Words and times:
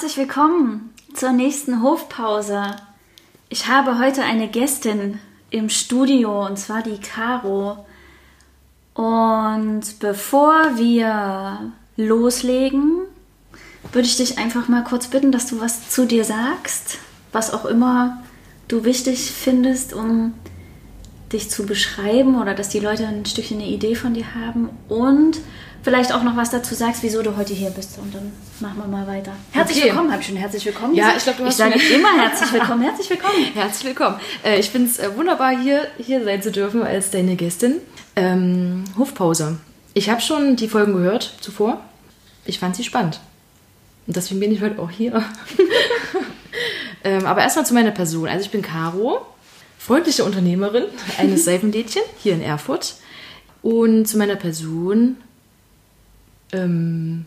Herzlich 0.00 0.28
willkommen 0.28 0.94
zur 1.12 1.32
nächsten 1.32 1.82
Hofpause. 1.82 2.76
Ich 3.48 3.66
habe 3.66 3.98
heute 3.98 4.22
eine 4.22 4.46
Gästin 4.46 5.18
im 5.50 5.68
Studio 5.70 6.46
und 6.46 6.56
zwar 6.56 6.82
die 6.82 7.00
Caro. 7.00 7.84
Und 8.94 9.98
bevor 9.98 10.78
wir 10.78 11.72
loslegen, 11.96 13.00
würde 13.90 14.06
ich 14.06 14.16
dich 14.16 14.38
einfach 14.38 14.68
mal 14.68 14.84
kurz 14.84 15.08
bitten, 15.08 15.32
dass 15.32 15.46
du 15.46 15.60
was 15.60 15.90
zu 15.90 16.06
dir 16.06 16.24
sagst, 16.24 16.98
was 17.32 17.52
auch 17.52 17.64
immer 17.64 18.22
du 18.68 18.84
wichtig 18.84 19.32
findest, 19.32 19.94
um 19.94 20.34
dich 21.32 21.50
zu 21.50 21.66
beschreiben 21.66 22.40
oder 22.40 22.54
dass 22.54 22.68
die 22.70 22.80
Leute 22.80 23.06
ein 23.06 23.24
Stückchen 23.26 23.58
eine 23.58 23.68
Idee 23.68 23.94
von 23.94 24.14
dir 24.14 24.34
haben 24.34 24.70
und 24.88 25.38
vielleicht 25.82 26.12
auch 26.12 26.22
noch 26.22 26.36
was 26.36 26.50
dazu 26.50 26.74
sagst, 26.74 27.02
wieso 27.02 27.22
du 27.22 27.36
heute 27.36 27.52
hier 27.54 27.70
bist 27.70 27.98
und 27.98 28.14
dann 28.14 28.32
machen 28.60 28.78
wir 28.78 28.86
mal 28.88 29.06
weiter. 29.06 29.32
Herzlich 29.52 29.78
Okay. 29.78 29.88
willkommen, 29.90 30.10
habe 30.10 30.20
ich 30.22 30.28
schon 30.28 30.36
herzlich 30.36 30.64
willkommen 30.66 30.94
Ja, 30.94 31.12
ich 31.16 31.22
glaub, 31.22 31.36
du 31.36 31.42
Ich 31.42 31.48
hast 31.50 31.58
sage 31.58 31.78
schon- 31.78 32.00
immer 32.00 32.18
herzlich 32.20 32.52
willkommen, 32.52 32.82
herzlich 32.82 33.10
willkommen. 33.10 33.44
Herzlich 33.54 33.84
willkommen. 33.84 34.16
Äh, 34.44 34.58
ich 34.58 34.70
finde 34.70 34.88
es 34.88 34.98
äh, 34.98 35.16
wunderbar, 35.16 35.56
hier, 35.56 35.86
hier 35.98 36.24
sein 36.24 36.42
zu 36.42 36.50
dürfen 36.50 36.82
als 36.82 37.10
deine 37.10 37.36
Gästin. 37.36 37.76
Ähm, 38.16 38.84
Hofpause. 38.98 39.58
Ich 39.94 40.10
habe 40.10 40.20
schon 40.20 40.56
die 40.56 40.68
Folgen 40.68 40.94
gehört 40.94 41.34
zuvor. 41.40 41.80
Ich 42.44 42.58
fand 42.58 42.74
sie 42.76 42.84
spannend. 42.84 43.20
Und 44.06 44.16
deswegen 44.16 44.40
bin 44.40 44.52
ich 44.52 44.60
heute 44.62 44.80
auch 44.80 44.90
hier. 44.90 45.22
ähm, 47.04 47.26
aber 47.26 47.42
erstmal 47.42 47.66
zu 47.66 47.74
meiner 47.74 47.90
Person. 47.90 48.26
Also 48.28 48.44
ich 48.44 48.50
bin 48.50 48.62
Caro, 48.62 49.26
freundliche 49.88 50.22
Unternehmerin 50.22 50.84
eines 51.16 51.44
Seifenlädchen 51.46 52.02
hier 52.22 52.34
in 52.34 52.42
Erfurt. 52.42 52.94
Und 53.62 54.06
zu 54.06 54.18
meiner 54.18 54.36
Person, 54.36 55.16
ähm, 56.52 57.24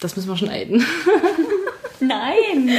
das 0.00 0.16
müssen 0.16 0.28
wir 0.28 0.36
schneiden. 0.36 0.84
Nein. 2.00 2.70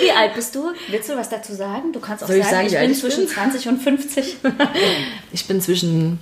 Wie 0.00 0.10
alt 0.10 0.34
bist 0.34 0.54
du? 0.54 0.72
Willst 0.88 1.10
du 1.10 1.16
was 1.16 1.28
dazu 1.28 1.54
sagen? 1.54 1.92
Du 1.92 2.00
kannst 2.00 2.24
auch 2.24 2.28
Soll 2.28 2.36
ich 2.36 2.44
sagen, 2.44 2.54
sagen, 2.54 2.66
ich 2.66 2.72
wie 2.72 2.76
alt 2.78 2.86
bin 2.86 2.94
ich 2.94 3.00
zwischen 3.00 3.26
bin? 3.26 3.34
20 3.34 3.68
und 3.68 3.82
50. 3.82 4.36
Ich 5.32 5.46
bin 5.46 5.60
zwischen 5.60 6.18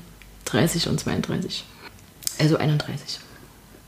30 0.47 0.89
und 0.89 0.99
32. 0.99 1.65
Also 2.39 2.57
31. 2.57 3.21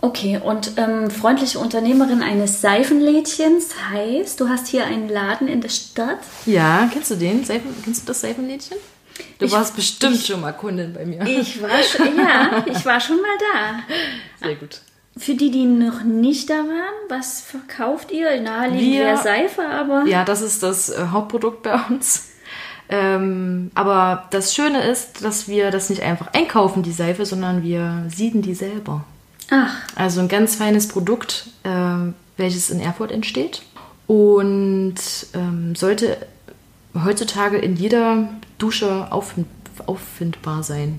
Okay, 0.04 0.40
und 0.44 0.72
ähm, 0.78 1.10
freundliche 1.10 1.60
Unternehmerin 1.60 2.22
eines 2.24 2.60
Seifenlädchens 2.60 3.68
heißt, 3.92 4.40
du 4.40 4.48
hast 4.48 4.66
hier 4.66 4.84
einen 4.84 5.08
Laden 5.08 5.46
in 5.46 5.60
der 5.60 5.68
Stadt. 5.68 6.18
Ja, 6.44 6.90
kennst 6.92 7.12
du 7.12 7.14
den? 7.14 7.44
Seifen, 7.44 7.70
kennst 7.84 8.02
du 8.02 8.06
das 8.08 8.20
Seifenlädchen? 8.20 8.76
Du 9.38 9.44
Ich- 9.46 9.52
warst 9.52 9.76
bestimmt 9.76 10.18
schon 10.18 10.40
mal 10.40 10.52
Kundin 10.52 10.92
bei 10.92 11.06
mir. 11.06 11.22
Ich 11.24 11.62
war 11.62 11.80
schon, 11.82 12.16
ja, 12.18 12.64
ich 12.66 12.84
war 12.84 12.98
schon 13.00 13.16
mal 13.22 13.38
da. 13.54 14.44
Sehr 14.46 14.56
gut. 14.56 14.80
Für 15.16 15.34
die, 15.34 15.50
die 15.52 15.66
noch 15.66 16.02
nicht 16.02 16.50
da 16.50 16.54
waren, 16.54 16.94
was 17.08 17.40
verkauft 17.42 18.10
ihr? 18.10 18.40
Naheliegend 18.40 18.98
wäre 18.98 19.16
Seife, 19.18 19.64
aber 19.68 20.04
Ja, 20.06 20.24
das 20.24 20.42
ist 20.42 20.62
das 20.64 20.88
äh, 20.90 21.06
Hauptprodukt 21.12 21.62
bei 21.62 21.74
uns. 21.90 22.30
Ähm, 22.88 23.70
aber 23.74 24.26
das 24.32 24.52
Schöne 24.54 24.82
ist, 24.82 25.22
dass 25.24 25.46
wir 25.48 25.70
das 25.70 25.90
nicht 25.90 26.02
einfach 26.02 26.28
einkaufen, 26.32 26.82
die 26.82 26.92
Seife, 26.92 27.24
sondern 27.24 27.62
wir 27.62 28.04
sieden 28.08 28.42
die 28.42 28.54
selber. 28.54 29.04
Ach, 29.50 29.74
Also 29.96 30.20
ein 30.20 30.28
ganz 30.28 30.56
feines 30.56 30.88
Produkt, 30.88 31.48
ähm, 31.64 32.14
welches 32.36 32.70
in 32.70 32.80
Erfurt 32.80 33.10
entsteht 33.12 33.62
und 34.06 34.94
ähm, 35.34 35.74
sollte 35.74 36.16
heutzutage 37.04 37.58
in 37.58 37.76
jeder 37.76 38.28
Dusche 38.58 39.10
auffind 39.10 39.46
auffindbar 39.86 40.62
sein. 40.62 40.98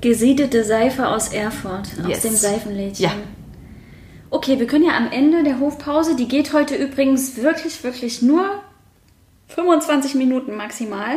gesiedelte 0.00 0.64
Seife 0.64 1.06
aus 1.08 1.28
Erfurt, 1.28 1.86
aus 2.02 2.08
Yes. 2.08 2.22
dem 2.22 2.34
Seifenlädchen. 2.34 3.04
Ja. 3.04 3.12
Okay, 4.30 4.58
wir 4.58 4.66
können 4.66 4.84
ja 4.84 4.96
am 4.96 5.10
Ende 5.10 5.44
der 5.44 5.60
Hofpause, 5.60 6.16
die 6.16 6.26
geht 6.28 6.52
heute 6.52 6.74
übrigens 6.74 7.36
wirklich, 7.36 7.82
wirklich 7.84 8.22
nur 8.22 8.44
25 9.48 10.14
Minuten 10.14 10.56
maximal. 10.56 11.14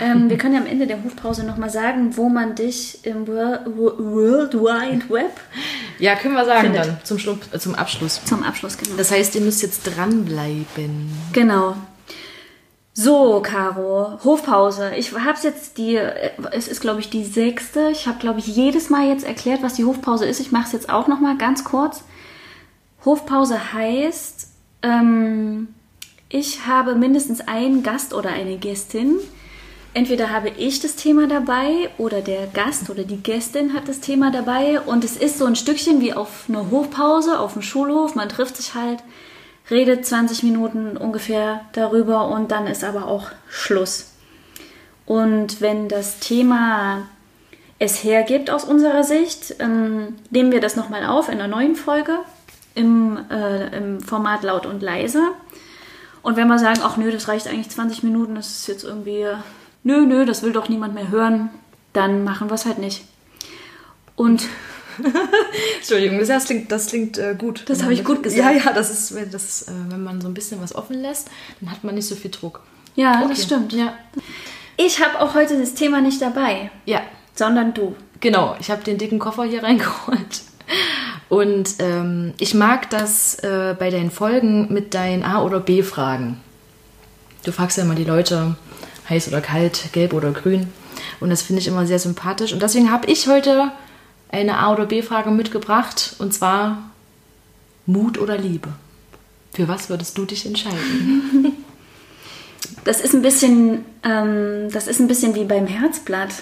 Ähm, 0.00 0.28
wir 0.28 0.36
können 0.36 0.54
ja 0.54 0.60
am 0.60 0.66
Ende 0.66 0.86
der 0.86 1.02
Hofpause 1.02 1.44
nochmal 1.44 1.70
sagen, 1.70 2.16
wo 2.16 2.28
man 2.28 2.54
dich 2.54 3.04
im 3.06 3.26
Wor- 3.26 3.60
Wo- 3.64 3.96
World 3.98 4.54
Wide 4.54 5.08
Web 5.08 5.32
Ja, 5.98 6.16
können 6.16 6.34
wir 6.34 6.44
sagen 6.44 6.64
Findet. 6.72 6.86
dann 6.86 6.98
zum, 7.04 7.18
Schluss, 7.18 7.38
äh, 7.52 7.58
zum 7.58 7.74
Abschluss. 7.74 8.20
zum 8.24 8.42
Abschluss 8.42 8.76
genau. 8.76 8.96
Das 8.96 9.10
heißt, 9.10 9.34
ihr 9.34 9.40
müsst 9.40 9.62
jetzt 9.62 9.82
dranbleiben. 9.84 11.10
Genau. 11.32 11.76
So, 12.92 13.40
Caro, 13.42 14.18
Hofpause. 14.24 14.92
Ich 14.96 15.12
habe 15.12 15.38
jetzt 15.42 15.76
die, 15.78 15.96
äh, 15.96 16.30
es 16.52 16.66
ist 16.68 16.80
glaube 16.80 17.00
ich 17.00 17.10
die 17.10 17.24
sechste. 17.24 17.88
Ich 17.90 18.06
habe 18.06 18.18
glaube 18.18 18.38
ich 18.38 18.46
jedes 18.46 18.90
Mal 18.90 19.08
jetzt 19.08 19.24
erklärt, 19.26 19.62
was 19.62 19.74
die 19.74 19.84
Hofpause 19.84 20.26
ist. 20.26 20.40
Ich 20.40 20.50
mache 20.52 20.64
es 20.66 20.72
jetzt 20.72 20.88
auch 20.90 21.06
noch 21.08 21.20
mal 21.20 21.36
ganz 21.36 21.64
kurz. 21.64 22.04
Hofpause 23.04 23.72
heißt, 23.72 24.48
ähm, 24.82 25.68
ich 26.28 26.66
habe 26.66 26.94
mindestens 26.94 27.46
einen 27.46 27.82
Gast 27.82 28.12
oder 28.14 28.30
eine 28.30 28.56
Gästin. 28.58 29.16
Entweder 29.96 30.28
habe 30.30 30.50
ich 30.50 30.80
das 30.80 30.94
Thema 30.94 31.26
dabei 31.26 31.88
oder 31.96 32.20
der 32.20 32.48
Gast 32.48 32.90
oder 32.90 33.04
die 33.04 33.16
Gästin 33.16 33.72
hat 33.72 33.88
das 33.88 34.00
Thema 34.00 34.30
dabei. 34.30 34.78
Und 34.78 35.04
es 35.04 35.16
ist 35.16 35.38
so 35.38 35.46
ein 35.46 35.56
Stückchen 35.56 36.02
wie 36.02 36.12
auf 36.12 36.44
einer 36.50 36.70
Hofpause, 36.70 37.40
auf 37.40 37.54
dem 37.54 37.62
Schulhof. 37.62 38.14
Man 38.14 38.28
trifft 38.28 38.58
sich 38.58 38.74
halt, 38.74 38.98
redet 39.70 40.04
20 40.04 40.42
Minuten 40.42 40.98
ungefähr 40.98 41.62
darüber 41.72 42.28
und 42.28 42.50
dann 42.50 42.66
ist 42.66 42.84
aber 42.84 43.06
auch 43.06 43.30
Schluss. 43.48 44.12
Und 45.06 45.62
wenn 45.62 45.88
das 45.88 46.20
Thema 46.20 47.08
es 47.78 48.04
hergibt 48.04 48.50
aus 48.50 48.64
unserer 48.64 49.02
Sicht, 49.02 49.56
ähm, 49.60 50.16
nehmen 50.28 50.52
wir 50.52 50.60
das 50.60 50.76
nochmal 50.76 51.06
auf 51.06 51.30
in 51.30 51.40
einer 51.40 51.48
neuen 51.48 51.74
Folge 51.74 52.18
im, 52.74 53.18
äh, 53.30 53.74
im 53.74 54.02
Format 54.02 54.42
laut 54.42 54.66
und 54.66 54.82
leise. 54.82 55.22
Und 56.20 56.36
wenn 56.36 56.48
wir 56.48 56.58
sagen, 56.58 56.80
ach 56.82 56.98
nö, 56.98 57.10
das 57.10 57.28
reicht 57.28 57.48
eigentlich 57.48 57.70
20 57.70 58.02
Minuten, 58.02 58.34
das 58.34 58.50
ist 58.50 58.66
jetzt 58.66 58.84
irgendwie, 58.84 59.26
nö, 59.86 60.04
nö, 60.06 60.24
das 60.26 60.42
will 60.42 60.52
doch 60.52 60.68
niemand 60.68 60.94
mehr 60.94 61.08
hören, 61.10 61.50
dann 61.92 62.24
machen 62.24 62.48
wir 62.50 62.54
es 62.54 62.66
halt 62.66 62.78
nicht. 62.78 63.04
Und 64.16 64.42
Entschuldigung, 65.78 66.18
das 66.26 66.44
klingt, 66.46 66.72
das 66.72 66.86
klingt 66.88 67.18
äh, 67.18 67.34
gut. 67.38 67.64
Das 67.68 67.82
habe 67.82 67.92
ich 67.92 68.04
gut 68.04 68.22
gesagt. 68.22 68.42
Ja, 68.42 68.50
ja, 68.64 68.72
das 68.72 68.90
ist, 68.90 69.32
das 69.32 69.44
ist 69.44 69.68
äh, 69.68 69.72
wenn 69.88 70.02
man 70.02 70.20
so 70.20 70.28
ein 70.28 70.34
bisschen 70.34 70.60
was 70.62 70.74
offen 70.74 71.00
lässt, 71.00 71.28
dann 71.60 71.70
hat 71.70 71.84
man 71.84 71.94
nicht 71.94 72.06
so 72.06 72.14
viel 72.14 72.30
Druck. 72.30 72.60
ja, 72.94 73.18
Okay. 73.20 73.28
das 73.28 73.42
stimmt. 73.42 73.72
Ja. 73.72 73.94
Ich 74.76 75.02
habe 75.02 75.20
auch 75.20 75.34
heute 75.34 75.58
das 75.58 75.74
Thema 75.74 76.00
nicht 76.00 76.20
dabei, 76.20 76.70
Ja, 76.84 77.00
sondern 77.34 77.72
du. 77.74 77.94
genau. 78.20 78.56
Ich 78.60 78.70
habe 78.70 78.82
den 78.84 78.98
dicken 78.98 79.18
Koffer 79.18 79.44
hier 79.44 79.62
reingeholt. 79.68 80.42
Und 81.28 81.74
ähm, 81.80 82.34
ich 82.38 82.54
mag 82.54 82.88
das 82.90 83.36
äh, 83.40 83.74
bei 83.78 83.90
deinen 83.90 84.10
Folgen 84.10 84.72
mit 84.72 84.94
deinen 84.94 85.22
A- 85.24 85.42
oder 85.42 85.60
B-Fragen. 85.60 86.40
Du 87.44 87.52
fragst 87.52 87.76
ja 87.78 87.84
immer 87.84 87.94
die 87.94 88.04
Leute, 88.04 88.56
heiß 89.08 89.28
oder 89.28 89.40
kalt, 89.40 89.92
gelb 89.92 90.12
oder 90.12 90.32
grün. 90.32 90.68
Und 91.20 91.30
das 91.30 91.42
finde 91.42 91.60
ich 91.60 91.68
immer 91.68 91.86
sehr 91.86 91.98
sympathisch. 91.98 92.52
Und 92.52 92.62
deswegen 92.62 92.90
habe 92.90 93.10
ich 93.10 93.28
heute 93.28 93.72
eine 94.30 94.58
A- 94.58 94.72
oder 94.72 94.86
B-Frage 94.86 95.30
mitgebracht. 95.30 96.16
Und 96.18 96.34
zwar 96.34 96.90
Mut 97.86 98.18
oder 98.18 98.36
Liebe. 98.36 98.68
Für 99.52 99.68
was 99.68 99.88
würdest 99.88 100.18
du 100.18 100.24
dich 100.24 100.46
entscheiden? 100.46 101.52
Das 102.84 103.00
ist 103.00 103.14
ein 103.14 103.22
bisschen, 103.22 103.84
ähm, 104.04 104.68
das 104.72 104.86
ist 104.86 105.00
ein 105.00 105.08
bisschen 105.08 105.34
wie 105.34 105.42
beim 105.42 105.66
Herzblatt. 105.66 106.32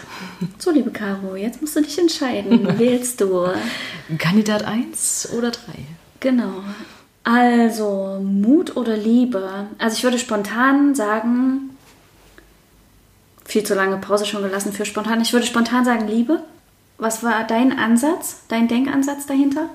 So, 0.58 0.70
liebe 0.70 0.90
Caro, 0.90 1.36
jetzt 1.36 1.62
musst 1.62 1.74
du 1.74 1.80
dich 1.80 1.98
entscheiden. 1.98 2.68
Wählst 2.78 3.22
du? 3.22 3.48
Kandidat 4.18 4.62
1 4.62 5.30
oder 5.38 5.50
3? 5.50 5.62
Genau. 6.20 6.62
Also, 7.22 8.20
Mut 8.22 8.76
oder 8.76 8.94
Liebe? 8.94 9.68
Also, 9.78 9.96
ich 9.96 10.04
würde 10.04 10.18
spontan 10.18 10.94
sagen, 10.94 11.70
viel 13.44 13.64
zu 13.64 13.74
lange 13.74 13.98
Pause 13.98 14.26
schon 14.26 14.42
gelassen 14.42 14.72
für 14.72 14.84
spontan. 14.84 15.20
Ich 15.20 15.32
würde 15.32 15.46
spontan 15.46 15.84
sagen 15.84 16.08
Liebe. 16.08 16.42
Was 16.98 17.22
war 17.22 17.44
dein 17.46 17.76
Ansatz, 17.76 18.42
dein 18.48 18.68
Denkansatz 18.68 19.26
dahinter? 19.26 19.68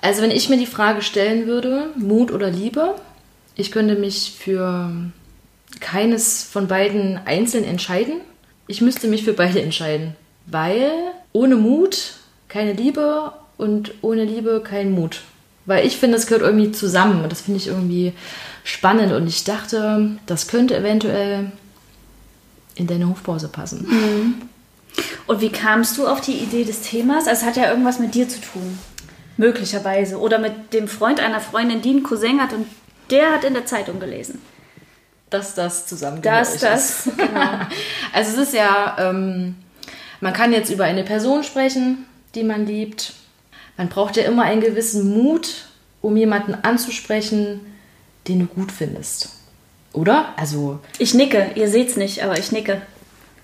Also 0.00 0.22
wenn 0.22 0.30
ich 0.30 0.48
mir 0.48 0.56
die 0.56 0.66
Frage 0.66 1.02
stellen 1.02 1.46
würde, 1.46 1.90
Mut 1.96 2.32
oder 2.32 2.50
Liebe, 2.50 2.94
ich 3.54 3.70
könnte 3.72 3.94
mich 3.96 4.36
für 4.38 4.90
keines 5.80 6.44
von 6.44 6.68
beiden 6.68 7.20
einzeln 7.24 7.64
entscheiden. 7.64 8.20
Ich 8.66 8.80
müsste 8.80 9.08
mich 9.08 9.24
für 9.24 9.32
beide 9.32 9.60
entscheiden, 9.60 10.16
weil 10.46 10.90
ohne 11.32 11.56
Mut 11.56 12.14
keine 12.48 12.72
Liebe 12.72 13.32
und 13.56 13.94
ohne 14.02 14.24
Liebe 14.24 14.62
kein 14.62 14.92
Mut. 14.92 15.22
Weil 15.64 15.86
ich 15.86 15.96
finde, 15.96 16.16
es 16.16 16.26
gehört 16.26 16.42
irgendwie 16.42 16.72
zusammen 16.72 17.22
und 17.22 17.32
das 17.32 17.42
finde 17.42 17.58
ich 17.58 17.66
irgendwie 17.66 18.12
spannend 18.64 19.12
und 19.12 19.26
ich 19.26 19.44
dachte, 19.44 20.10
das 20.26 20.48
könnte 20.48 20.76
eventuell 20.76 21.50
in 22.76 22.86
deine 22.86 23.08
Hofpause 23.08 23.48
passen. 23.48 24.40
Und 25.26 25.40
wie 25.40 25.50
kamst 25.50 25.98
du 25.98 26.06
auf 26.06 26.20
die 26.20 26.38
Idee 26.38 26.64
des 26.64 26.82
Themas? 26.82 27.26
Also, 27.26 27.40
es 27.40 27.46
hat 27.46 27.56
ja 27.56 27.68
irgendwas 27.68 27.98
mit 27.98 28.14
dir 28.14 28.28
zu 28.28 28.40
tun. 28.40 28.78
Möglicherweise. 29.36 30.18
Oder 30.18 30.38
mit 30.38 30.72
dem 30.72 30.88
Freund 30.88 31.20
einer 31.20 31.40
Freundin, 31.40 31.82
die 31.82 31.90
einen 31.90 32.02
Cousin 32.02 32.40
hat 32.40 32.52
und 32.52 32.66
der 33.10 33.32
hat 33.32 33.44
in 33.44 33.54
der 33.54 33.66
Zeitung 33.66 34.00
gelesen. 34.00 34.40
Dass 35.30 35.54
das 35.54 35.86
zusammen 35.86 36.22
Das, 36.22 36.58
das, 36.58 37.08
genau. 37.16 37.40
Also 38.12 38.40
es 38.40 38.48
ist 38.48 38.54
ja, 38.54 38.96
ähm, 38.98 39.56
man 40.20 40.32
kann 40.32 40.52
jetzt 40.52 40.70
über 40.70 40.84
eine 40.84 41.02
Person 41.02 41.42
sprechen, 41.42 42.06
die 42.34 42.44
man 42.44 42.66
liebt. 42.66 43.12
Man 43.76 43.88
braucht 43.88 44.16
ja 44.16 44.22
immer 44.24 44.44
einen 44.44 44.60
gewissen 44.60 45.12
Mut, 45.12 45.66
um 46.00 46.16
jemanden 46.16 46.54
anzusprechen, 46.54 47.60
den 48.28 48.40
du 48.40 48.46
gut 48.46 48.72
findest. 48.72 49.35
Oder? 49.96 50.34
Also. 50.36 50.78
Ich 50.98 51.14
nicke, 51.14 51.50
ihr 51.54 51.68
seht's 51.68 51.96
nicht, 51.96 52.22
aber 52.22 52.38
ich 52.38 52.52
nicke. 52.52 52.82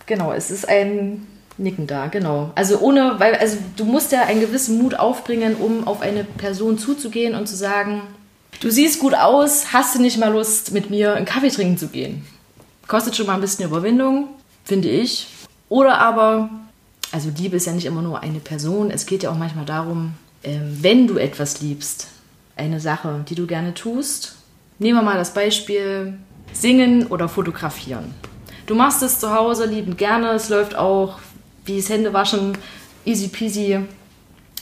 Genau, 0.07 0.33
es 0.33 0.51
ist 0.51 0.69
ein 0.69 1.27
Nicken 1.57 1.87
da, 1.87 2.09
genau. 2.09 2.51
Also 2.55 2.79
ohne, 2.81 3.15
weil, 3.19 3.35
also 3.37 3.57
du 3.77 3.85
musst 3.85 4.13
ja 4.13 4.23
einen 4.25 4.41
gewissen 4.41 4.79
Mut 4.79 4.95
aufbringen, 4.95 5.57
um 5.57 5.87
auf 5.87 6.03
eine 6.03 6.25
Person 6.25 6.79
zuzugehen 6.79 7.35
und 7.35 7.47
zu 7.47 7.57
sagen, 7.57 8.03
du 8.61 8.71
siehst 8.71 9.01
gut 9.01 9.15
aus, 9.15 9.73
hast 9.73 9.95
du 9.95 10.03
nicht 10.03 10.19
mal 10.19 10.33
Lust, 10.33 10.73
mit 10.73 10.91
mir 10.91 11.15
einen 11.15 11.27
Kaffee 11.27 11.51
trinken 11.51 11.79
zu 11.79 11.89
gehen? 11.89 12.25
Kostet 12.87 13.17
schon 13.17 13.27
mal 13.27 13.35
ein 13.35 13.41
bisschen 13.41 13.65
Überwindung, 13.65 14.29
finde 14.65 14.89
ich. 14.89 15.29
Oder 15.69 15.99
aber, 15.99 16.51
also 17.13 17.31
Liebe 17.35 17.57
ist 17.57 17.67
ja 17.67 17.73
nicht 17.73 17.87
immer 17.87 18.03
nur 18.03 18.21
eine 18.21 18.41
Person, 18.41 18.91
es 18.91 19.07
geht 19.07 19.23
ja 19.23 19.31
auch 19.31 19.39
manchmal 19.39 19.65
darum, 19.65 20.13
ähm, 20.45 20.79
wenn 20.81 21.07
du 21.07 21.17
etwas 21.17 21.63
liebst, 21.63 22.09
eine 22.57 22.81
Sache, 22.81 23.25
die 23.29 23.35
du 23.35 23.47
gerne 23.47 23.73
tust. 23.73 24.37
Nehmen 24.79 24.99
wir 24.99 25.03
mal 25.03 25.17
das 25.17 25.33
Beispiel 25.33 26.19
Singen 26.53 27.07
oder 27.07 27.29
Fotografieren. 27.29 28.15
Du 28.67 28.75
machst 28.75 29.03
es 29.03 29.19
zu 29.19 29.35
Hause 29.35 29.67
liebend 29.67 29.99
gerne, 29.99 30.31
es 30.31 30.49
läuft 30.49 30.77
auch 30.77 31.19
wie 31.65 31.77
das 31.77 31.89
Händewaschen, 31.89 32.57
easy 33.05 33.29
peasy. 33.29 33.81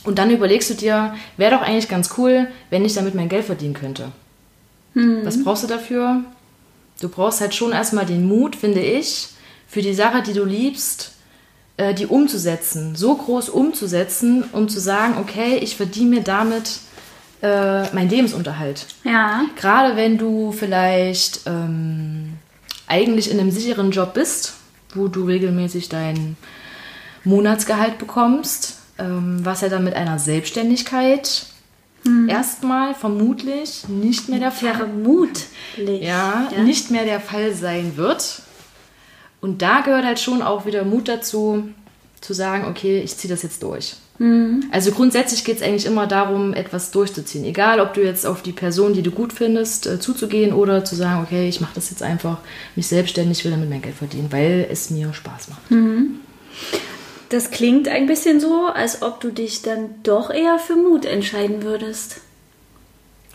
Und 0.03 0.17
dann 0.17 0.31
überlegst 0.31 0.69
du 0.69 0.73
dir, 0.73 1.13
wäre 1.37 1.55
doch 1.55 1.61
eigentlich 1.61 1.87
ganz 1.87 2.11
cool, 2.17 2.47
wenn 2.69 2.85
ich 2.85 2.93
damit 2.93 3.13
mein 3.13 3.29
Geld 3.29 3.45
verdienen 3.45 3.75
könnte. 3.75 4.11
Mhm. 4.93 5.21
Was 5.23 5.43
brauchst 5.43 5.63
du 5.63 5.67
dafür? 5.67 6.23
Du 6.99 7.09
brauchst 7.09 7.41
halt 7.41 7.53
schon 7.53 7.71
erstmal 7.71 8.05
den 8.05 8.27
Mut, 8.27 8.55
finde 8.55 8.81
ich, 8.81 9.29
für 9.67 9.81
die 9.81 9.93
Sache, 9.93 10.21
die 10.21 10.33
du 10.33 10.43
liebst, 10.43 11.13
äh, 11.77 11.93
die 11.93 12.05
umzusetzen, 12.05 12.95
so 12.95 13.15
groß 13.15 13.49
umzusetzen, 13.49 14.43
um 14.51 14.69
zu 14.69 14.79
sagen, 14.79 15.15
okay, 15.19 15.57
ich 15.57 15.75
verdiene 15.75 16.09
mir 16.09 16.21
damit 16.21 16.79
äh, 17.41 17.93
meinen 17.93 18.09
Lebensunterhalt. 18.09 18.85
Ja. 19.03 19.45
Gerade 19.55 19.95
wenn 19.95 20.17
du 20.17 20.51
vielleicht 20.51 21.41
ähm, 21.45 22.37
eigentlich 22.87 23.31
in 23.31 23.39
einem 23.39 23.51
sicheren 23.51 23.91
Job 23.91 24.13
bist, 24.13 24.53
wo 24.93 25.07
du 25.07 25.25
regelmäßig 25.25 25.89
dein 25.89 26.37
Monatsgehalt 27.23 27.97
bekommst, 27.97 28.77
ähm, 28.97 29.39
was 29.43 29.61
ja 29.61 29.69
dann 29.69 29.83
mit 29.83 29.95
einer 29.95 30.19
Selbstständigkeit 30.19 31.45
hm. 32.03 32.29
erstmal 32.29 32.93
vermutlich 32.93 33.87
nicht 33.87 34.29
mehr 34.29 34.39
der 34.39 34.51
Fall. 34.51 34.75
Vermutlich. 34.75 36.03
Ja, 36.03 36.47
ja, 36.55 36.63
nicht 36.63 36.91
mehr 36.91 37.05
der 37.05 37.19
Fall 37.19 37.53
sein 37.53 37.93
wird. 37.95 38.41
Und 39.39 39.61
da 39.61 39.81
gehört 39.81 40.05
halt 40.05 40.19
schon 40.19 40.41
auch 40.41 40.65
wieder 40.65 40.83
Mut 40.83 41.07
dazu, 41.07 41.69
zu 42.19 42.33
sagen, 42.33 42.65
okay, 42.67 42.99
ich 42.99 43.17
ziehe 43.17 43.33
das 43.33 43.41
jetzt 43.41 43.63
durch. 43.63 43.95
Mhm. 44.21 44.65
Also 44.71 44.91
grundsätzlich 44.91 45.43
geht 45.43 45.57
es 45.57 45.63
eigentlich 45.63 45.87
immer 45.87 46.05
darum, 46.05 46.53
etwas 46.53 46.91
durchzuziehen. 46.91 47.43
Egal, 47.43 47.79
ob 47.79 47.95
du 47.95 48.03
jetzt 48.03 48.27
auf 48.27 48.43
die 48.43 48.51
Person, 48.51 48.93
die 48.93 49.01
du 49.01 49.09
gut 49.09 49.33
findest, 49.33 49.87
äh, 49.87 49.99
zuzugehen 49.99 50.53
oder 50.53 50.85
zu 50.85 50.95
sagen, 50.95 51.23
okay, 51.23 51.49
ich 51.49 51.59
mache 51.59 51.73
das 51.73 51.89
jetzt 51.89 52.03
einfach, 52.03 52.37
mich 52.75 52.85
selbstständig, 52.85 53.43
will 53.43 53.51
damit 53.51 53.67
mein 53.67 53.81
Geld 53.81 53.95
verdienen, 53.95 54.31
weil 54.31 54.67
es 54.69 54.91
mir 54.91 55.11
Spaß 55.11 55.49
macht. 55.49 55.71
Mhm. 55.71 56.19
Das 57.29 57.49
klingt 57.49 57.87
ein 57.87 58.05
bisschen 58.05 58.39
so, 58.39 58.67
als 58.67 59.01
ob 59.01 59.21
du 59.21 59.31
dich 59.31 59.63
dann 59.63 59.89
doch 60.03 60.29
eher 60.29 60.59
für 60.59 60.75
Mut 60.75 61.05
entscheiden 61.05 61.63
würdest. 61.63 62.21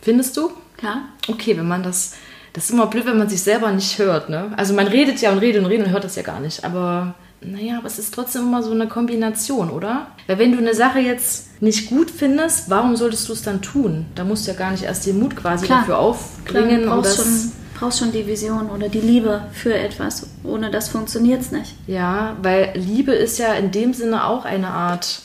Findest 0.02 0.36
du? 0.36 0.52
Ja. 0.82 1.08
Okay, 1.26 1.56
wenn 1.56 1.66
man 1.66 1.82
das. 1.82 2.14
Das 2.52 2.66
ist 2.66 2.70
immer 2.70 2.86
blöd, 2.86 3.06
wenn 3.06 3.18
man 3.18 3.28
sich 3.28 3.42
selber 3.42 3.72
nicht 3.72 3.98
hört, 3.98 4.30
ne? 4.30 4.52
Also 4.56 4.72
man 4.72 4.86
redet 4.86 5.20
ja 5.20 5.32
und 5.32 5.38
redet 5.38 5.62
und 5.62 5.68
redet 5.68 5.88
und 5.88 5.92
hört 5.92 6.04
das 6.04 6.16
ja 6.16 6.22
gar 6.22 6.40
nicht. 6.40 6.64
Aber 6.64 7.14
naja, 7.40 7.78
aber 7.78 7.86
es 7.86 7.98
ist 7.98 8.14
trotzdem 8.14 8.42
immer 8.42 8.62
so 8.62 8.70
eine 8.72 8.88
Kombination, 8.88 9.70
oder? 9.70 10.08
Weil 10.26 10.38
wenn 10.38 10.52
du 10.52 10.58
eine 10.58 10.74
Sache 10.74 11.00
jetzt 11.00 11.62
nicht 11.62 11.88
gut 11.90 12.10
findest, 12.10 12.70
warum 12.70 12.96
solltest 12.96 13.28
du 13.28 13.32
es 13.32 13.42
dann 13.42 13.62
tun? 13.62 14.06
Da 14.14 14.24
musst 14.24 14.46
du 14.46 14.52
ja 14.52 14.56
gar 14.56 14.70
nicht 14.70 14.84
erst 14.84 15.06
den 15.06 15.18
Mut 15.18 15.36
quasi 15.36 15.66
Klar. 15.66 15.80
dafür 15.80 15.98
aufbringen. 15.98 16.82
Klar, 16.82 16.96
brauchst, 16.96 17.16
schon, 17.16 17.52
brauchst 17.78 17.98
schon 17.98 18.12
die 18.12 18.26
Vision 18.26 18.70
oder 18.70 18.88
die 18.88 19.00
Liebe 19.00 19.42
für 19.52 19.74
etwas. 19.74 20.28
Ohne 20.44 20.70
das 20.70 20.88
funktioniert 20.88 21.42
es 21.42 21.52
nicht. 21.52 21.74
Ja, 21.86 22.36
weil 22.42 22.72
Liebe 22.74 23.12
ist 23.12 23.38
ja 23.38 23.54
in 23.54 23.70
dem 23.70 23.94
Sinne 23.94 24.24
auch 24.24 24.44
eine 24.44 24.68
Art 24.68 25.22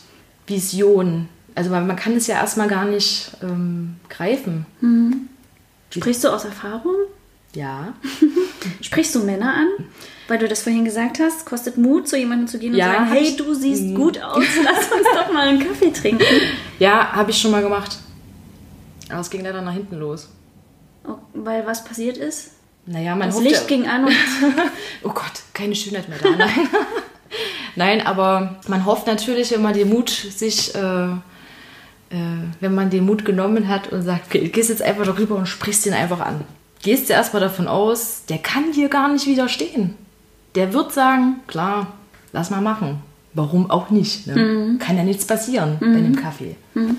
Vision. 0.47 1.29
Also 1.55 1.69
man 1.69 1.95
kann 1.95 2.15
es 2.15 2.27
ja 2.27 2.35
erstmal 2.35 2.67
gar 2.67 2.85
nicht 2.85 3.31
ähm, 3.41 3.95
greifen. 4.09 4.65
Mhm. 4.81 5.29
Sprichst 5.89 6.23
du 6.23 6.29
aus 6.29 6.45
Erfahrung? 6.45 6.95
Ja. 7.53 7.93
Sprichst 8.81 9.15
du 9.15 9.19
Männer 9.19 9.53
an? 9.53 9.67
Weil 10.31 10.37
du 10.37 10.47
das 10.47 10.61
vorhin 10.61 10.85
gesagt 10.85 11.19
hast, 11.19 11.45
kostet 11.45 11.77
Mut, 11.77 12.07
zu 12.07 12.17
jemandem 12.17 12.47
zu 12.47 12.57
gehen 12.57 12.71
und 12.71 12.77
ja, 12.77 12.93
sagen, 12.93 13.11
hey, 13.11 13.35
du 13.35 13.53
siehst 13.53 13.83
mhm. 13.83 13.95
gut 13.95 14.23
aus, 14.23 14.45
lass 14.63 14.89
uns 14.89 15.05
doch 15.13 15.33
mal 15.33 15.49
einen 15.49 15.59
Kaffee 15.59 15.91
trinken. 15.91 16.23
Ja, 16.79 17.11
habe 17.11 17.31
ich 17.31 17.37
schon 17.37 17.51
mal 17.51 17.61
gemacht. 17.61 17.97
Aber 19.09 19.19
es 19.19 19.29
ging 19.29 19.43
leider 19.43 19.61
nach 19.61 19.73
hinten 19.73 19.97
los. 19.97 20.29
Oh, 21.05 21.15
weil 21.33 21.65
was 21.65 21.83
passiert 21.83 22.15
ist? 22.15 22.51
Naja, 22.85 23.13
man 23.13 23.27
Das 23.27 23.41
Licht 23.41 23.55
ja, 23.55 23.67
ging 23.67 23.85
an 23.89 24.05
und... 24.05 24.13
oh 25.03 25.09
Gott, 25.09 25.43
keine 25.51 25.75
Schönheit 25.75 26.07
mehr 26.07 26.19
da, 26.19 26.29
nein. 26.29 26.69
nein, 27.75 28.07
aber 28.07 28.57
man 28.69 28.85
hofft 28.85 29.07
natürlich, 29.07 29.51
wenn 29.51 29.61
man 29.61 29.73
den 29.73 29.89
Mut 29.89 30.09
sich... 30.09 30.73
Äh, 30.73 31.07
äh, 31.09 31.17
wenn 32.61 32.73
man 32.73 32.89
den 32.89 33.05
Mut 33.05 33.25
genommen 33.25 33.67
hat 33.67 33.91
und 33.91 34.03
sagt, 34.03 34.27
okay, 34.27 34.47
gehst 34.47 34.69
jetzt 34.69 34.81
einfach 34.81 35.05
darüber 35.05 35.35
und 35.35 35.47
sprichst 35.47 35.85
ihn 35.87 35.93
einfach 35.93 36.21
an 36.21 36.45
gehst 36.83 37.09
du 37.09 37.13
erstmal 37.13 37.41
davon 37.41 37.67
aus, 37.67 38.23
der 38.27 38.39
kann 38.39 38.71
dir 38.71 38.89
gar 38.89 39.11
nicht 39.11 39.27
widerstehen. 39.27 39.95
Der 40.55 40.73
wird 40.73 40.91
sagen, 40.91 41.41
klar, 41.47 41.87
lass 42.33 42.49
mal 42.49 42.61
machen. 42.61 43.01
Warum 43.33 43.71
auch 43.71 43.89
nicht? 43.89 44.27
Ne? 44.27 44.35
Mhm. 44.35 44.79
Kann 44.79 44.97
ja 44.97 45.03
nichts 45.03 45.25
passieren 45.25 45.77
mhm. 45.79 45.93
bei 45.93 46.01
dem 46.01 46.15
Kaffee. 46.15 46.55
Mhm. 46.73 46.97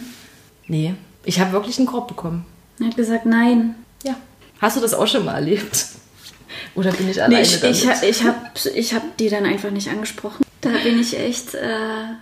Nee, 0.67 0.95
ich 1.25 1.41
habe 1.41 1.53
wirklich 1.53 1.79
einen 1.79 1.87
Korb 1.87 2.09
bekommen. 2.09 2.47
Er 2.81 2.87
hat 2.87 2.97
gesagt, 2.97 3.27
nein. 3.27 3.75
Ja. 4.03 4.17
Hast 4.61 4.77
du 4.77 4.81
das 4.81 4.95
auch 4.95 5.07
schon 5.07 5.25
mal 5.25 5.35
erlebt? 5.35 5.87
Oder 6.75 6.93
bin 6.93 7.11
ich 7.11 7.23
alleine 7.23 7.37
nee, 7.37 7.43
ich, 7.43 7.61
damit? 7.61 7.77
Ich, 7.77 8.09
ich 8.09 8.25
habe 8.25 8.39
ich 8.75 8.95
hab 8.95 9.17
die 9.19 9.29
dann 9.29 9.45
einfach 9.45 9.71
nicht 9.71 9.89
angesprochen. 9.89 10.45
Da 10.61 10.71
bin 10.71 10.99
ich 10.99 11.19
echt... 11.19 11.55
Äh, 11.55 12.15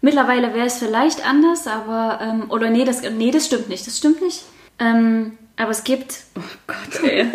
mittlerweile 0.00 0.54
wäre 0.54 0.66
es 0.66 0.78
vielleicht 0.78 1.26
anders, 1.26 1.66
aber... 1.66 2.20
Ähm, 2.22 2.50
oder 2.50 2.70
nee 2.70 2.84
das, 2.84 3.02
nee, 3.02 3.30
das 3.30 3.46
stimmt 3.46 3.68
nicht. 3.68 3.86
Das 3.86 3.98
stimmt 3.98 4.22
nicht. 4.22 4.42
Ähm, 4.78 5.32
aber 5.56 5.70
es 5.70 5.84
gibt, 5.84 6.20
oh 6.36 6.40
Gott, 6.66 7.04
ey. 7.04 7.26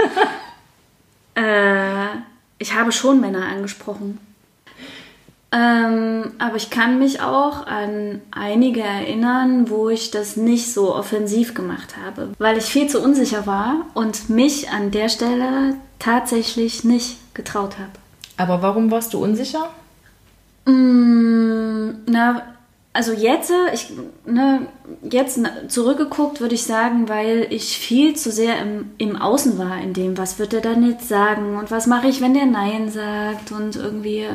äh, 1.36 2.08
ich 2.58 2.74
habe 2.74 2.92
schon 2.92 3.22
Männer 3.22 3.46
angesprochen. 3.48 4.20
Ähm, 5.52 6.34
aber 6.38 6.58
ich 6.58 6.70
kann 6.70 7.00
mich 7.00 7.22
auch 7.22 7.66
an 7.66 8.22
einige 8.32 8.82
erinnern, 8.82 9.70
wo 9.70 9.90
ich 9.90 10.12
das 10.12 10.36
nicht 10.36 10.74
so 10.74 10.94
offensiv 10.94 11.54
gemacht 11.54 11.96
habe, 12.04 12.34
weil 12.40 12.58
ich 12.58 12.66
viel 12.66 12.90
zu 12.90 13.02
unsicher 13.02 13.46
war 13.46 13.86
und 13.94 14.30
mich 14.30 14.70
an 14.70 14.92
der 14.92 15.08
Stelle 15.08 15.76
tatsächlich 16.00 16.84
nicht 16.84 17.34
getraut 17.34 17.78
habe. 17.78 17.92
Aber 18.36 18.62
warum 18.62 18.92
warst 18.92 19.14
du 19.14 19.24
unsicher? 19.24 19.70
Mm, 20.66 21.92
na, 22.08 22.42
also 22.96 23.12
jetzt, 23.12 23.52
ich, 23.74 23.92
ne, 24.26 24.68
jetzt 25.04 25.38
zurückgeguckt 25.68 26.40
würde 26.40 26.56
ich 26.56 26.64
sagen, 26.64 27.10
weil 27.10 27.46
ich 27.50 27.78
viel 27.78 28.16
zu 28.16 28.32
sehr 28.32 28.58
im, 28.62 28.92
im 28.98 29.18
Außen 29.18 29.58
war, 29.58 29.82
in 29.82 29.94
dem, 29.94 30.18
was 30.18 30.40
wird 30.40 30.54
er 30.54 30.62
dann 30.62 30.90
jetzt 30.90 31.10
sagen 31.10 31.58
und 31.58 31.72
was 31.72 31.88
mache 31.88 32.08
ich, 32.08 32.22
wenn 32.22 32.34
der 32.34 32.46
Nein 32.46 32.90
sagt 32.90 33.52
und 33.52 33.76
irgendwie, 33.76 34.26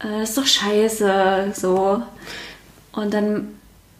äh, 0.00 0.22
ist 0.22 0.38
doch 0.38 0.46
scheiße, 0.46 1.54
so. 1.54 2.00
Und 2.92 3.12
dann 3.12 3.48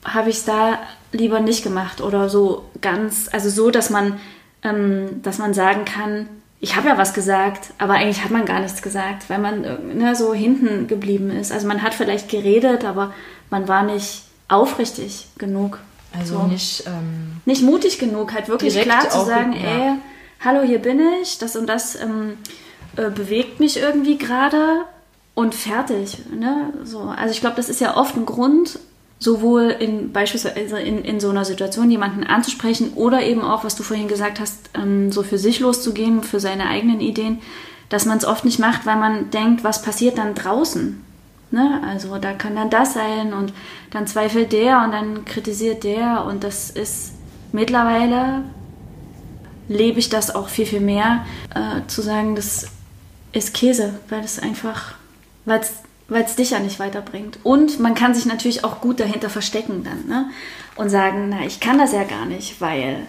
habe 0.05 0.31
ich 0.31 0.37
es 0.37 0.45
da 0.45 0.79
lieber 1.11 1.41
nicht 1.41 1.65
gemacht 1.65 2.01
oder 2.01 2.29
so 2.29 2.67
ganz, 2.81 3.29
also 3.33 3.51
so, 3.51 3.73
dass 3.73 3.91
man, 3.91 4.21
ähm, 4.63 5.23
dass 5.23 5.39
man 5.39 5.55
sagen 5.55 5.85
kann, 5.85 6.29
ich 6.63 6.77
habe 6.77 6.89
ja 6.89 6.97
was 6.97 7.13
gesagt, 7.13 7.75
aber 7.79 7.95
eigentlich 7.95 8.23
hat 8.23 8.31
man 8.31 8.47
gar 8.47 8.61
nichts 8.61 8.83
gesagt, 8.83 9.29
weil 9.29 9.41
man 9.41 9.63
ne, 9.99 10.15
so 10.15 10.33
hinten 10.33 10.87
geblieben 10.87 11.29
ist. 11.31 11.51
Also 11.51 11.67
man 11.67 11.83
hat 11.83 11.93
vielleicht 11.93 12.29
geredet, 12.29 12.85
aber 12.85 13.13
man 13.51 13.67
war 13.67 13.83
nicht 13.83 14.23
aufrichtig 14.47 15.27
genug. 15.39 15.81
Also 16.17 16.39
so. 16.39 16.43
nicht, 16.45 16.85
ähm, 16.87 17.41
nicht 17.47 17.63
mutig 17.63 17.99
genug, 17.99 18.33
halt 18.33 18.49
wirklich 18.49 18.81
klar 18.81 19.09
zu 19.11 19.25
sagen, 19.25 19.55
ja. 19.55 19.61
ey, 19.69 19.95
hallo, 20.45 20.63
hier 20.63 20.79
bin 20.79 21.01
ich, 21.21 21.39
das 21.39 21.57
und 21.57 21.67
das 21.67 21.97
ähm, 21.97 22.39
äh, 22.97 23.11
bewegt 23.11 23.59
mich 23.59 23.79
irgendwie 23.81 24.17
gerade 24.17 24.83
und 25.35 25.57
fertig. 25.57 26.19
Ne? 26.31 26.73
So. 26.85 27.01
Also 27.01 27.33
ich 27.33 27.41
glaube, 27.41 27.57
das 27.57 27.71
ist 27.71 27.81
ja 27.81 27.97
oft 27.97 28.17
ein 28.17 28.25
Grund, 28.25 28.79
sowohl 29.23 29.71
in 29.71 30.13
beispielsweise 30.13 30.81
in, 30.81 31.05
in 31.05 31.21
so 31.21 31.31
einer 31.31 31.45
Situation 31.45 31.91
jemanden 31.91 32.25
anzusprechen 32.25 32.93
oder 32.95 33.23
eben 33.23 33.43
auch, 33.43 33.63
was 33.63 33.77
du 33.77 33.83
vorhin 33.83 34.09
gesagt 34.09 34.41
hast, 34.41 34.71
ähm, 34.75 35.13
so 35.13 35.23
für 35.23 35.39
sich 35.39 35.61
loszugehen, 35.61 36.23
für 36.23 36.41
seine 36.41 36.67
eigenen 36.67 37.01
Ideen, 37.01 37.41
dass 37.89 38.05
man 38.05 38.19
es 38.19 38.25
oft 38.25 38.45
nicht 38.45 38.59
macht, 38.59 38.85
weil 38.85 38.97
man 38.97 39.31
denkt, 39.31 39.63
was 39.63 39.83
passiert 39.83 40.19
dann 40.19 40.35
draußen? 40.35 41.05
Ne? 41.53 41.81
Also 41.87 42.19
da 42.19 42.33
kann 42.33 42.57
dann 42.57 42.71
das 42.71 42.95
sein 42.95 43.33
und 43.33 43.53
dann 43.91 44.07
zweifelt 44.07 44.53
der 44.53 44.83
und 44.83 44.93
dann 44.93 45.25
kritisiert 45.25 45.85
der 45.85 46.25
und 46.25 46.43
das 46.43 46.71
ist 46.71 47.13
mittlerweile 47.53 48.43
lebe 49.69 50.01
ich 50.01 50.09
das 50.09 50.35
auch 50.35 50.49
viel, 50.49 50.67
viel 50.67 50.81
mehr, 50.81 51.25
äh, 51.55 51.87
zu 51.87 52.03
sagen, 52.03 52.35
das 52.35 52.67
ist 53.33 53.55
Käse, 53.55 53.95
weil 54.09 54.25
es 54.25 54.41
einfach, 54.41 54.95
weil 55.45 55.61
es 55.61 55.75
dich 56.09 56.51
ja 56.51 56.59
nicht 56.59 56.79
weiterbringt. 56.79 57.39
Und 57.43 57.81
man 57.81 57.95
kann 57.95 58.15
sich 58.15 58.27
natürlich 58.27 58.65
auch 58.65 58.81
gut 58.81 59.01
dahinter 59.01 59.31
verstecken 59.31 59.85
dann. 59.85 60.07
Ne? 60.07 60.31
und 60.77 60.89
sagen, 60.89 61.29
na, 61.29 61.45
ich 61.45 61.61
kann 61.61 61.79
das 61.79 61.93
ja 61.93 62.05
gar 62.05 62.27
nicht, 62.27 62.61
weil 62.61 63.07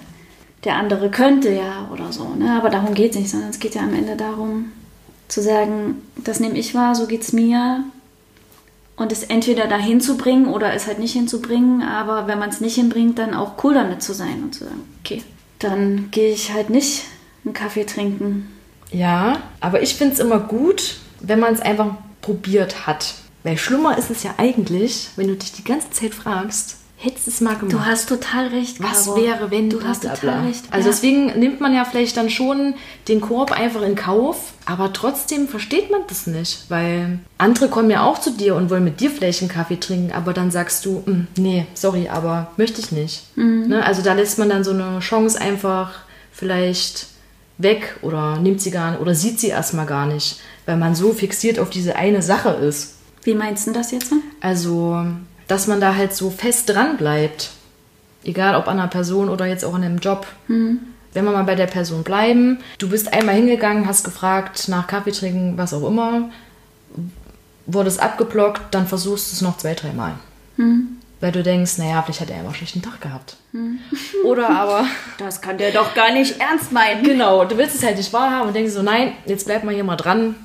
der 0.63 0.75
andere 0.75 1.09
könnte 1.09 1.49
ja 1.49 1.89
oder 1.91 2.11
so. 2.11 2.29
Ne? 2.35 2.51
Aber 2.57 2.69
darum 2.69 2.93
geht 2.93 3.11
es 3.11 3.17
nicht, 3.17 3.29
sondern 3.29 3.49
es 3.49 3.59
geht 3.59 3.75
ja 3.75 3.81
am 3.81 3.93
Ende 3.93 4.15
darum, 4.15 4.71
zu 5.27 5.41
sagen, 5.41 6.01
das 6.15 6.39
nehme 6.39 6.57
ich 6.57 6.75
wahr, 6.75 6.95
so 6.95 7.07
geht 7.07 7.21
es 7.21 7.33
mir. 7.33 7.83
Und 8.95 9.11
es 9.11 9.23
entweder 9.23 9.67
dahin 9.67 10.01
zu 10.01 10.17
bringen 10.17 10.47
oder 10.47 10.73
es 10.73 10.85
halt 10.85 10.99
nicht 10.99 11.13
hinzubringen, 11.13 11.81
aber 11.81 12.27
wenn 12.27 12.37
man 12.37 12.49
es 12.49 12.61
nicht 12.61 12.75
hinbringt, 12.75 13.17
dann 13.17 13.33
auch 13.33 13.63
cool 13.63 13.73
damit 13.73 14.03
zu 14.03 14.13
sein 14.13 14.43
und 14.43 14.53
zu 14.53 14.65
sagen, 14.65 14.83
okay, 15.01 15.23
dann 15.57 16.09
gehe 16.11 16.31
ich 16.31 16.53
halt 16.53 16.69
nicht 16.69 17.05
einen 17.43 17.55
Kaffee 17.55 17.85
trinken. 17.85 18.51
Ja, 18.91 19.41
aber 19.61 19.81
ich 19.81 19.95
finde 19.95 20.13
es 20.13 20.19
immer 20.19 20.39
gut, 20.39 20.97
wenn 21.21 21.39
man 21.39 21.53
es 21.53 21.59
einfach 21.59 21.95
probiert 22.23 22.87
hat. 22.87 23.13
Weil 23.43 23.57
schlimmer 23.57 23.97
ist 23.97 24.09
es 24.09 24.23
ja 24.23 24.33
eigentlich, 24.37 25.09
wenn 25.15 25.27
du 25.27 25.35
dich 25.35 25.51
die 25.51 25.63
ganze 25.63 25.91
Zeit 25.91 26.15
fragst, 26.15 26.77
hättest 26.95 27.27
du 27.27 27.31
es 27.31 27.41
mal 27.41 27.55
gemacht. 27.55 27.73
Du 27.73 27.85
hast 27.85 28.07
total 28.07 28.47
recht. 28.47 28.81
Was 28.81 29.05
Caro. 29.05 29.17
wäre, 29.21 29.51
wenn 29.51 29.69
du 29.69 29.83
hast 29.83 30.03
total 30.03 30.17
bla. 30.19 30.41
recht. 30.43 30.63
Also 30.71 30.87
ja. 30.87 30.93
deswegen 30.93 31.37
nimmt 31.37 31.59
man 31.59 31.75
ja 31.75 31.83
vielleicht 31.83 32.15
dann 32.15 32.29
schon 32.29 32.75
den 33.09 33.19
Korb 33.19 33.51
einfach 33.51 33.81
in 33.81 33.95
Kauf, 33.95 34.53
aber 34.65 34.93
trotzdem 34.93 35.49
versteht 35.49 35.91
man 35.91 36.01
das 36.07 36.27
nicht, 36.27 36.63
weil 36.69 37.19
andere 37.37 37.67
kommen 37.67 37.89
ja 37.89 38.05
auch 38.05 38.19
zu 38.19 38.31
dir 38.31 38.55
und 38.55 38.69
wollen 38.69 38.85
mit 38.85 39.01
dir 39.01 39.11
vielleicht 39.11 39.41
einen 39.41 39.51
Kaffee 39.51 39.75
trinken, 39.77 40.13
aber 40.13 40.31
dann 40.31 40.49
sagst 40.49 40.85
du, 40.85 41.03
"Mm, 41.05 41.27
nee, 41.37 41.65
sorry, 41.73 42.07
aber 42.07 42.53
möchte 42.55 42.79
ich 42.79 42.93
nicht. 42.93 43.23
Mhm. 43.35 43.67
Ne? 43.67 43.85
Also 43.85 44.01
da 44.01 44.13
lässt 44.13 44.39
man 44.39 44.47
dann 44.47 44.63
so 44.63 44.71
eine 44.71 44.99
Chance 45.01 45.39
einfach 45.41 45.91
vielleicht 46.31 47.07
weg 47.57 47.97
oder 48.01 48.37
nimmt 48.39 48.61
sie 48.61 48.71
gar 48.71 48.91
nicht 48.91 49.01
oder 49.01 49.13
sieht 49.13 49.41
sie 49.41 49.49
erstmal 49.49 49.85
gar 49.85 50.05
nicht, 50.05 50.39
weil 50.65 50.77
man 50.77 50.95
so 50.95 51.13
fixiert 51.13 51.59
auf 51.59 51.69
diese 51.69 51.95
eine 51.95 52.21
Sache 52.21 52.49
ist. 52.49 52.95
Wie 53.23 53.35
meinst 53.35 53.67
du 53.67 53.71
das 53.71 53.91
jetzt? 53.91 54.11
Also, 54.41 55.05
dass 55.47 55.67
man 55.67 55.79
da 55.81 55.95
halt 55.95 56.13
so 56.13 56.29
fest 56.29 56.69
dran 56.69 56.97
bleibt. 56.97 57.51
Egal 58.23 58.55
ob 58.55 58.67
an 58.67 58.79
einer 58.79 58.87
Person 58.87 59.29
oder 59.29 59.45
jetzt 59.45 59.65
auch 59.65 59.75
in 59.75 59.83
einem 59.83 59.97
Job. 59.99 60.25
Wenn 60.47 61.25
wir 61.25 61.31
mal 61.31 61.43
bei 61.43 61.55
der 61.55 61.67
Person 61.67 62.03
bleiben, 62.03 62.59
du 62.79 62.89
bist 62.89 63.13
einmal 63.13 63.35
hingegangen, 63.35 63.87
hast 63.87 64.03
gefragt 64.03 64.67
nach 64.67 64.87
Kaffee 64.87 65.11
trinken, 65.11 65.57
was 65.57 65.73
auch 65.73 65.87
immer, 65.87 66.29
wurdest 67.65 68.01
abgeblockt, 68.01 68.61
dann 68.73 68.87
versuchst 68.87 69.31
du 69.31 69.35
es 69.35 69.41
noch 69.41 69.57
zwei, 69.57 69.73
dreimal. 69.73 70.13
Weil 71.19 71.31
du 71.31 71.43
denkst, 71.43 71.77
naja, 71.77 72.01
vielleicht 72.01 72.21
hat 72.21 72.29
er 72.29 72.35
einfach 72.37 72.49
einen 72.49 72.55
schlechten 72.57 72.81
Tag 72.81 72.99
gehabt. 73.01 73.37
Oder 74.25 74.49
aber, 74.49 74.85
Das 75.17 75.41
kann 75.41 75.57
der 75.57 75.71
doch 75.71 75.93
gar 75.93 76.11
nicht 76.13 76.39
ernst 76.39 76.71
meinen. 76.71 77.03
genau, 77.03 77.45
du 77.45 77.57
willst 77.57 77.75
es 77.75 77.83
halt 77.83 77.97
nicht 77.97 78.11
wahrhaben 78.11 78.47
und 78.47 78.53
denkst 78.55 78.73
so, 78.73 78.81
nein, 78.81 79.13
jetzt 79.25 79.45
bleib 79.45 79.63
mal 79.63 79.73
hier 79.73 79.83
mal 79.83 79.95
dran. 79.95 80.35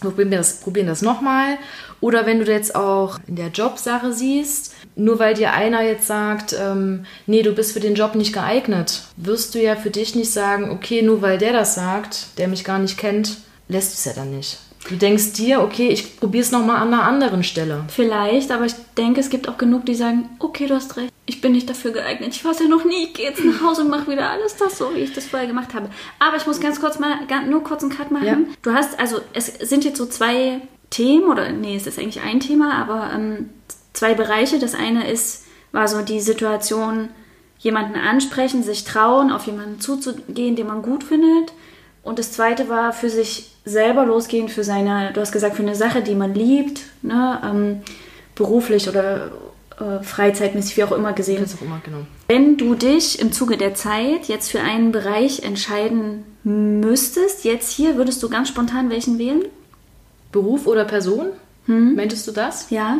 Wir 0.00 0.10
probieren 0.10 0.30
das, 0.30 0.60
probieren 0.60 0.86
das 0.86 1.02
nochmal. 1.02 1.58
Oder 2.00 2.26
wenn 2.26 2.44
du 2.44 2.50
jetzt 2.50 2.74
auch 2.74 3.18
in 3.26 3.36
der 3.36 3.48
Jobsache 3.48 4.12
siehst, 4.12 4.74
nur 4.94 5.18
weil 5.18 5.34
dir 5.34 5.52
einer 5.52 5.82
jetzt 5.82 6.06
sagt, 6.06 6.54
ähm, 6.58 7.04
nee, 7.26 7.42
du 7.42 7.52
bist 7.52 7.72
für 7.72 7.80
den 7.80 7.94
Job 7.94 8.14
nicht 8.14 8.32
geeignet, 8.32 9.02
wirst 9.16 9.54
du 9.54 9.62
ja 9.62 9.74
für 9.74 9.90
dich 9.90 10.14
nicht 10.14 10.32
sagen, 10.32 10.70
okay, 10.70 11.02
nur 11.02 11.22
weil 11.22 11.38
der 11.38 11.52
das 11.52 11.74
sagt, 11.74 12.38
der 12.38 12.48
mich 12.48 12.64
gar 12.64 12.78
nicht 12.78 12.98
kennt, 12.98 13.38
lässt 13.68 13.92
du 13.92 13.94
es 13.94 14.04
ja 14.04 14.12
dann 14.12 14.34
nicht. 14.36 14.58
Du 14.88 14.96
denkst 14.96 15.34
dir, 15.34 15.60
okay, 15.60 15.88
ich 15.88 16.18
probiere 16.18 16.42
es 16.42 16.50
nochmal 16.50 16.76
an 16.76 16.88
einer 16.88 17.02
anderen 17.02 17.44
Stelle. 17.44 17.84
Vielleicht, 17.88 18.50
aber 18.50 18.64
ich 18.64 18.74
denke, 18.96 19.20
es 19.20 19.28
gibt 19.28 19.48
auch 19.48 19.58
genug, 19.58 19.84
die 19.84 19.94
sagen, 19.94 20.30
okay, 20.38 20.66
du 20.66 20.74
hast 20.74 20.96
recht, 20.96 21.12
ich 21.26 21.42
bin 21.42 21.52
nicht 21.52 21.68
dafür 21.68 21.90
geeignet. 21.90 22.30
Ich 22.34 22.44
war 22.44 22.52
es 22.52 22.60
ja 22.60 22.68
noch 22.68 22.84
nie, 22.84 23.04
ich 23.04 23.14
gehe 23.14 23.26
jetzt 23.26 23.44
nach 23.44 23.62
Hause 23.62 23.82
und 23.82 23.90
mache 23.90 24.10
wieder 24.10 24.30
alles 24.30 24.56
das 24.56 24.78
so, 24.78 24.94
wie 24.94 25.00
ich 25.00 25.12
das 25.12 25.26
vorher 25.26 25.46
gemacht 25.46 25.74
habe. 25.74 25.90
Aber 26.18 26.36
ich 26.36 26.46
muss 26.46 26.60
ganz 26.60 26.80
kurz 26.80 26.98
mal, 26.98 27.18
nur 27.48 27.62
kurz 27.62 27.82
einen 27.82 27.92
Cut 27.92 28.10
machen. 28.10 28.26
Ja. 28.26 28.38
Du 28.62 28.72
hast, 28.72 28.98
also 28.98 29.20
es 29.34 29.46
sind 29.46 29.84
jetzt 29.84 29.98
so 29.98 30.06
zwei 30.06 30.62
Themen, 30.88 31.28
oder 31.28 31.50
nee, 31.52 31.76
es 31.76 31.86
ist 31.86 31.98
eigentlich 31.98 32.24
ein 32.24 32.40
Thema, 32.40 32.74
aber 32.74 33.10
ähm, 33.14 33.50
zwei 33.92 34.14
Bereiche. 34.14 34.58
Das 34.58 34.74
eine 34.74 35.10
ist, 35.10 35.44
war 35.70 35.86
so 35.86 36.00
die 36.00 36.20
Situation, 36.20 37.10
jemanden 37.58 37.96
ansprechen, 37.96 38.62
sich 38.62 38.84
trauen, 38.84 39.30
auf 39.30 39.46
jemanden 39.46 39.80
zuzugehen, 39.80 40.56
den 40.56 40.66
man 40.66 40.80
gut 40.80 41.04
findet. 41.04 41.52
Und 42.02 42.18
das 42.18 42.32
zweite 42.32 42.70
war 42.70 42.94
für 42.94 43.10
sich 43.10 43.50
selber 43.68 44.04
losgehen, 44.04 44.48
für 44.48 44.64
seine, 44.64 45.12
du 45.12 45.20
hast 45.20 45.32
gesagt, 45.32 45.56
für 45.56 45.62
eine 45.62 45.74
Sache, 45.74 46.02
die 46.02 46.14
man 46.14 46.34
liebt, 46.34 46.82
ne, 47.02 47.40
ähm, 47.44 47.80
beruflich 48.34 48.88
oder 48.88 49.30
äh, 49.78 50.02
freizeitmäßig, 50.02 50.76
wie 50.76 50.84
auch 50.84 50.92
immer 50.92 51.12
gesehen. 51.12 51.42
Das 51.42 51.54
auch 51.54 51.62
immer, 51.62 51.80
genau. 51.84 52.06
Wenn 52.28 52.56
du 52.56 52.74
dich 52.74 53.20
im 53.20 53.32
Zuge 53.32 53.56
der 53.56 53.74
Zeit 53.74 54.26
jetzt 54.26 54.50
für 54.50 54.60
einen 54.60 54.92
Bereich 54.92 55.42
entscheiden 55.42 56.24
müsstest, 56.44 57.44
jetzt 57.44 57.70
hier, 57.70 57.96
würdest 57.96 58.22
du 58.22 58.28
ganz 58.28 58.48
spontan 58.48 58.90
welchen 58.90 59.18
wählen? 59.18 59.44
Beruf 60.32 60.66
oder 60.66 60.84
Person? 60.84 61.28
Meintest 61.66 62.26
du 62.26 62.32
das? 62.32 62.70
Ja. 62.70 62.98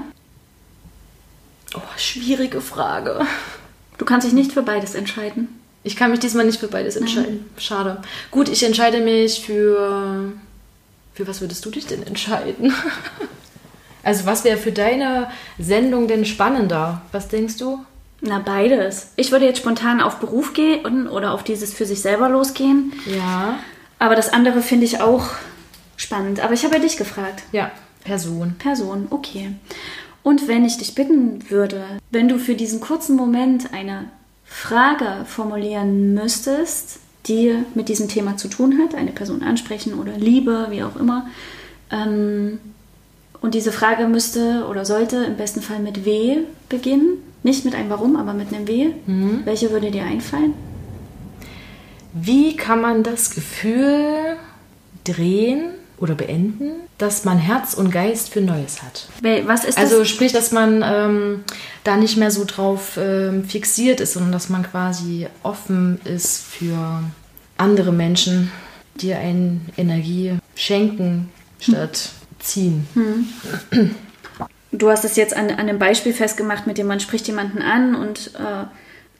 Oh, 1.74 1.80
schwierige 1.96 2.60
Frage. 2.60 3.20
Du 3.96 4.04
kannst 4.04 4.26
dich 4.26 4.34
nicht 4.34 4.52
für 4.52 4.62
beides 4.62 4.94
entscheiden. 4.94 5.48
Ich 5.84 5.96
kann 5.96 6.10
mich 6.10 6.20
diesmal 6.20 6.44
nicht 6.44 6.60
für 6.60 6.68
beides 6.68 6.96
entscheiden. 6.96 7.46
Schade. 7.56 8.02
Gut, 8.30 8.48
ich 8.48 8.62
entscheide 8.62 9.00
mich 9.00 9.40
für. 9.40 10.32
Für 11.18 11.26
was 11.26 11.40
würdest 11.40 11.64
du 11.64 11.70
dich 11.70 11.84
denn 11.86 12.06
entscheiden? 12.06 12.72
Also, 14.04 14.24
was 14.24 14.44
wäre 14.44 14.56
für 14.56 14.70
deine 14.70 15.28
Sendung 15.58 16.06
denn 16.06 16.24
spannender? 16.24 17.02
Was 17.10 17.28
denkst 17.28 17.56
du? 17.58 17.80
Na, 18.22 18.38
beides. 18.38 19.10
Ich 19.16 19.32
würde 19.32 19.44
jetzt 19.44 19.58
spontan 19.58 20.00
auf 20.00 20.20
Beruf 20.20 20.54
gehen 20.54 21.08
oder 21.08 21.32
auf 21.34 21.42
dieses 21.42 21.74
für 21.74 21.84
sich 21.84 22.00
selber 22.00 22.28
losgehen. 22.30 22.92
Ja. 23.04 23.58
Aber 23.98 24.14
das 24.14 24.32
andere 24.32 24.62
finde 24.62 24.86
ich 24.86 25.02
auch 25.02 25.26
spannend. 25.96 26.40
Aber 26.40 26.54
ich 26.54 26.64
habe 26.64 26.76
ja 26.76 26.80
dich 26.80 26.96
gefragt. 26.96 27.42
Ja, 27.52 27.72
Person. 28.04 28.54
Person, 28.58 29.08
okay. 29.10 29.50
Und 30.22 30.46
wenn 30.48 30.64
ich 30.64 30.78
dich 30.78 30.94
bitten 30.94 31.50
würde, 31.50 31.84
wenn 32.10 32.28
du 32.28 32.38
für 32.38 32.54
diesen 32.54 32.80
kurzen 32.80 33.16
Moment 33.16 33.74
eine 33.74 34.04
Frage 34.46 35.26
formulieren 35.26 36.14
müsstest, 36.14 37.00
die 37.28 37.54
mit 37.74 37.88
diesem 37.88 38.08
Thema 38.08 38.36
zu 38.36 38.48
tun 38.48 38.78
hat, 38.78 38.94
eine 38.94 39.12
Person 39.12 39.42
ansprechen 39.42 39.94
oder 39.94 40.12
Liebe, 40.16 40.68
wie 40.70 40.82
auch 40.82 40.96
immer, 40.96 41.26
ähm, 41.90 42.58
und 43.40 43.54
diese 43.54 43.72
Frage 43.72 44.08
müsste 44.08 44.66
oder 44.68 44.84
sollte 44.84 45.16
im 45.24 45.36
besten 45.36 45.62
Fall 45.62 45.78
mit 45.78 46.04
W 46.04 46.38
beginnen, 46.68 47.18
nicht 47.42 47.64
mit 47.64 47.74
einem 47.74 47.90
Warum, 47.90 48.16
aber 48.16 48.34
mit 48.34 48.52
einem 48.52 48.66
W, 48.66 48.90
welche 49.44 49.70
würde 49.70 49.90
dir 49.90 50.02
einfallen? 50.02 50.54
Wie 52.12 52.56
kann 52.56 52.80
man 52.80 53.04
das 53.04 53.30
Gefühl 53.30 54.36
drehen 55.04 55.70
oder 55.98 56.14
beenden, 56.14 56.70
dass 56.96 57.24
man 57.24 57.38
Herz 57.38 57.74
und 57.74 57.92
Geist 57.92 58.30
für 58.30 58.40
Neues 58.40 58.82
hat? 58.82 59.08
Was 59.46 59.64
ist 59.64 59.78
das? 59.78 59.84
Also 59.84 60.04
sprich, 60.04 60.32
dass 60.32 60.50
man 60.50 60.82
ähm, 60.84 61.44
da 61.84 61.96
nicht 61.96 62.16
mehr 62.16 62.32
so 62.32 62.44
drauf 62.44 62.98
ähm, 63.00 63.44
fixiert 63.44 64.00
ist, 64.00 64.14
sondern 64.14 64.32
dass 64.32 64.48
man 64.48 64.64
quasi 64.64 65.28
offen 65.42 66.00
ist 66.04 66.42
für 66.44 67.02
andere 67.58 67.92
Menschen, 67.92 68.50
die 68.96 69.14
einen 69.14 69.68
Energie 69.76 70.38
schenken 70.54 71.30
statt 71.60 72.10
ziehen. 72.38 72.86
Du 74.72 74.90
hast 74.90 75.04
es 75.04 75.16
jetzt 75.16 75.36
an, 75.36 75.50
an 75.50 75.58
einem 75.58 75.78
Beispiel 75.78 76.12
festgemacht, 76.12 76.66
mit 76.66 76.78
dem 76.78 76.86
man 76.86 77.00
spricht 77.00 77.26
jemanden 77.26 77.62
an 77.62 77.94
und 77.94 78.32
äh, 78.34 78.64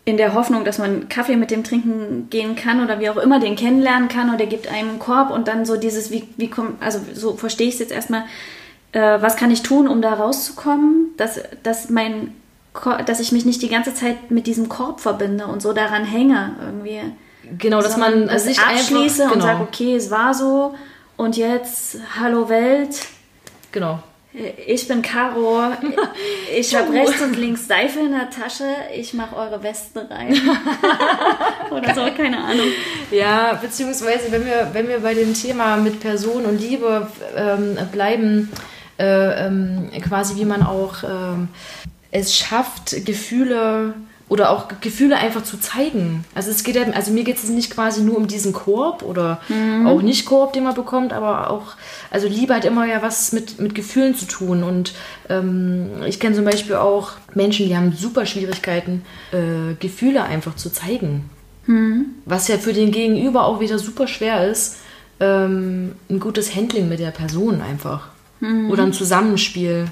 in 0.05 0.17
der 0.17 0.35
Hoffnung, 0.35 0.65
dass 0.65 0.79
man 0.79 1.09
Kaffee 1.09 1.37
mit 1.37 1.51
dem 1.51 1.65
trinken 1.65 2.29
gehen 2.31 2.57
kann 2.57 2.83
oder 2.83 3.01
wie 3.01 3.11
auch 3.11 3.17
immer 3.17 3.41
den 3.41 3.57
kennenlernen 3.57 4.09
kann 4.09 4.29
oder 4.29 4.39
der 4.39 4.47
gibt 4.47 4.69
einem 4.69 4.91
einen 4.91 4.99
Korb 4.99 5.31
und 5.31 5.49
dann 5.49 5.67
so 5.67 5.77
dieses, 5.77 6.11
wie, 6.11 6.29
wie 6.37 6.49
kommt, 6.49 6.83
also 6.83 6.99
so 7.13 7.37
verstehe 7.37 7.69
ich 7.69 7.75
es 7.75 7.81
jetzt 7.81 7.93
erstmal, 7.93 8.25
äh, 8.93 9.21
was 9.21 9.37
kann 9.37 9.51
ich 9.51 9.63
tun, 9.63 9.87
um 9.87 10.01
da 10.01 10.15
rauszukommen, 10.15 11.09
dass, 11.17 11.41
dass 11.63 11.91
mein 11.91 12.33
dass 13.07 13.19
ich 13.19 13.33
mich 13.33 13.45
nicht 13.45 13.61
die 13.63 13.69
ganze 13.69 13.93
Zeit 13.93 14.31
mit 14.31 14.47
diesem 14.47 14.69
Korb 14.69 15.01
verbinde 15.01 15.47
und 15.47 15.61
so 15.61 15.73
daran 15.73 16.05
hänge 16.05 16.55
irgendwie. 16.61 17.01
Genau, 17.57 17.81
dass 17.81 17.97
man 17.97 18.29
es 18.29 18.45
sich 18.45 18.59
abschließe 18.59 19.23
einfach, 19.25 19.37
und 19.37 19.41
genau, 19.41 19.53
sage, 19.53 19.63
okay, 19.63 19.97
es 19.97 20.11
war 20.11 20.35
so 20.35 20.75
und 21.17 21.37
jetzt, 21.37 21.99
hallo 22.19 22.49
Welt, 22.49 23.07
genau. 23.73 24.03
ich 24.67 24.87
bin 24.89 25.03
Caro. 25.03 25.73
Ich 26.57 26.75
habe 26.75 26.91
rechts 26.95 27.21
und 27.21 27.37
links 27.37 27.69
Seife 27.69 28.01
in 28.01 28.11
der 28.11 28.31
Tasche. 28.31 28.65
Ich 28.97 29.13
mache 29.13 29.37
eure 29.37 29.63
Westen 29.63 29.99
rein. 29.99 30.35
Oder 31.71 31.95
so, 31.95 32.01
keine 32.17 32.39
Ahnung. 32.39 32.67
Ja, 33.11 33.53
beziehungsweise 33.61 34.33
wenn 34.33 34.47
wir, 34.47 34.71
wenn 34.73 34.89
wir 34.89 35.01
bei 35.01 35.13
dem 35.13 35.35
Thema 35.35 35.77
mit 35.77 36.01
Person 36.01 36.47
und 36.47 36.59
Liebe 36.59 37.07
ähm, 37.37 37.77
bleiben, 37.93 38.51
äh, 38.99 39.47
ähm, 39.47 39.91
quasi 40.03 40.37
wie 40.37 40.47
man 40.47 40.63
auch 40.63 41.05
ähm, 41.05 41.49
es 42.11 42.35
schafft, 42.35 43.05
Gefühle 43.05 43.95
oder 44.29 44.51
auch 44.51 44.69
Gefühle 44.81 45.17
einfach 45.17 45.43
zu 45.43 45.59
zeigen. 45.59 46.25
Also 46.35 46.51
es 46.51 46.63
geht 46.63 46.77
ja, 46.77 46.83
also 46.93 47.13
mir 47.13 47.25
geht 47.25 47.39
es 47.39 47.49
nicht 47.49 47.71
quasi 47.71 48.03
nur 48.03 48.17
um 48.17 48.27
diesen 48.27 48.53
Korb 48.53 49.03
oder 49.03 49.41
auch 49.87 50.03
nicht 50.03 50.27
Korb, 50.27 50.53
den 50.53 50.65
man 50.65 50.75
bekommt, 50.75 51.13
aber 51.13 51.51
auch, 51.51 51.77
also 52.11 52.29
Liebe 52.29 52.55
hat 52.55 52.65
immer 52.65 52.87
ja 52.87 53.01
was 53.01 53.33
mit, 53.33 53.59
mit 53.59 53.75
Gefühlen 53.75 54.15
zu 54.15 54.27
tun. 54.27 54.63
Und 54.63 54.93
ähm, 55.31 56.03
ich 56.07 56.21
kenne 56.21 56.37
zum 56.37 56.45
Beispiel 56.45 56.77
auch 56.77 57.13
Menschen, 57.35 57.67
die 57.67 57.77
haben 57.77 57.93
super 57.93 58.27
Schwierigkeiten, 58.27 59.03
äh, 59.33 59.75
Gefühle 59.81 60.25
einfach 60.25 60.57
zu 60.57 60.71
zeigen. 60.71 61.31
Was 62.27 62.49
ja 62.49 62.59
für 62.59 62.73
den 62.73 62.93
Gegenüber 62.93 63.45
auch 63.47 63.61
wieder 63.61 63.79
super 63.79 64.07
schwer 64.09 64.47
ist, 64.49 64.77
ähm, 65.21 65.93
ein 66.11 66.21
gutes 66.21 66.55
Handling 66.55 66.89
mit 66.89 66.99
der 67.01 67.11
Person 67.11 67.61
einfach. 67.63 68.09
Oder 68.71 68.85
ein 68.85 68.93
Zusammenspiel. 68.93 69.87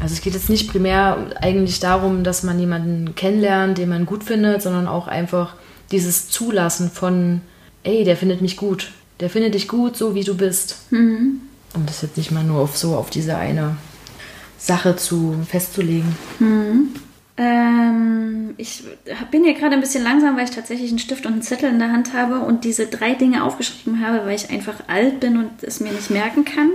Also 0.00 0.14
es 0.14 0.22
geht 0.22 0.34
jetzt 0.34 0.48
nicht 0.48 0.70
primär 0.70 1.30
eigentlich 1.40 1.78
darum, 1.78 2.24
dass 2.24 2.42
man 2.42 2.58
jemanden 2.58 3.14
kennenlernt, 3.14 3.78
den 3.78 3.90
man 3.90 4.06
gut 4.06 4.24
findet, 4.24 4.62
sondern 4.62 4.86
auch 4.86 5.06
einfach 5.08 5.54
dieses 5.90 6.28
Zulassen 6.28 6.90
von, 6.90 7.42
ey, 7.82 8.04
der 8.04 8.16
findet 8.16 8.40
mich 8.40 8.56
gut. 8.56 8.92
Der 9.20 9.28
findet 9.28 9.54
dich 9.54 9.68
gut, 9.68 9.96
so 9.96 10.14
wie 10.14 10.24
du 10.24 10.34
bist. 10.34 10.90
Mhm. 10.90 11.42
Um 11.74 11.86
das 11.86 12.02
jetzt 12.02 12.16
nicht 12.16 12.30
mal 12.30 12.42
nur 12.42 12.60
auf 12.60 12.76
so 12.76 12.96
auf 12.96 13.10
diese 13.10 13.36
eine 13.36 13.76
Sache 14.58 14.96
zu 14.96 15.36
festzulegen. 15.48 16.16
Ähm, 17.36 18.54
ich 18.56 18.82
bin 19.30 19.44
hier 19.44 19.54
gerade 19.54 19.74
ein 19.74 19.80
bisschen 19.80 20.04
langsam, 20.04 20.36
weil 20.36 20.44
ich 20.44 20.50
tatsächlich 20.50 20.90
einen 20.90 20.98
Stift 20.98 21.26
und 21.26 21.32
einen 21.32 21.42
Zettel 21.42 21.70
in 21.70 21.78
der 21.78 21.92
Hand 21.92 22.12
habe 22.12 22.40
und 22.40 22.64
diese 22.64 22.86
drei 22.86 23.14
Dinge 23.14 23.44
aufgeschrieben 23.44 24.04
habe, 24.04 24.26
weil 24.26 24.36
ich 24.36 24.50
einfach 24.50 24.74
alt 24.88 25.20
bin 25.20 25.38
und 25.38 25.62
es 25.62 25.80
mir 25.80 25.92
nicht 25.92 26.10
merken 26.10 26.44
kann, 26.44 26.70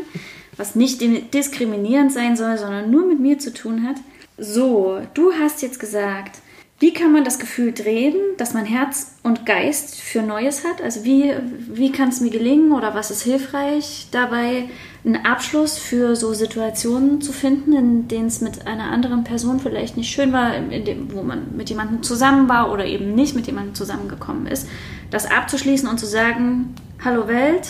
was 0.57 0.75
nicht 0.75 1.01
diskriminierend 1.33 2.11
sein 2.11 2.35
soll, 2.35 2.57
sondern 2.57 2.89
nur 2.89 3.05
mit 3.05 3.19
mir 3.19 3.39
zu 3.39 3.53
tun 3.53 3.87
hat. 3.87 3.97
So, 4.37 5.01
du 5.13 5.31
hast 5.33 5.61
jetzt 5.61 5.79
gesagt, 5.79 6.39
wie 6.77 6.91
kann 6.91 7.13
man 7.13 7.23
das 7.23 7.39
Gefühl 7.39 7.71
drehen, 7.71 8.15
dass 8.37 8.53
man 8.53 8.65
Herz 8.65 9.15
und 9.23 9.45
Geist 9.45 9.95
für 9.95 10.21
Neues 10.21 10.65
hat? 10.65 10.81
Also 10.81 11.05
wie, 11.05 11.33
wie 11.69 11.93
kann 11.93 12.09
es 12.09 12.19
mir 12.19 12.31
gelingen 12.31 12.73
oder 12.73 12.93
was 12.93 13.11
ist 13.11 13.21
hilfreich 13.21 14.07
dabei, 14.11 14.65
einen 15.05 15.25
Abschluss 15.25 15.77
für 15.77 16.17
so 16.17 16.33
Situationen 16.33 17.21
zu 17.21 17.31
finden, 17.31 17.71
in 17.71 18.07
denen 18.09 18.27
es 18.27 18.41
mit 18.41 18.67
einer 18.67 18.91
anderen 18.91 19.23
Person 19.23 19.61
vielleicht 19.61 19.95
nicht 19.95 20.11
schön 20.11 20.33
war, 20.33 20.51
dem, 20.59 21.13
wo 21.13 21.23
man 21.23 21.55
mit 21.55 21.69
jemandem 21.69 22.03
zusammen 22.03 22.49
war 22.49 22.69
oder 22.71 22.85
eben 22.85 23.15
nicht 23.15 23.35
mit 23.35 23.47
jemandem 23.47 23.75
zusammengekommen 23.75 24.45
ist, 24.45 24.67
das 25.11 25.31
abzuschließen 25.31 25.87
und 25.87 25.97
zu 25.97 26.07
sagen, 26.07 26.75
hallo 27.03 27.29
Welt, 27.29 27.69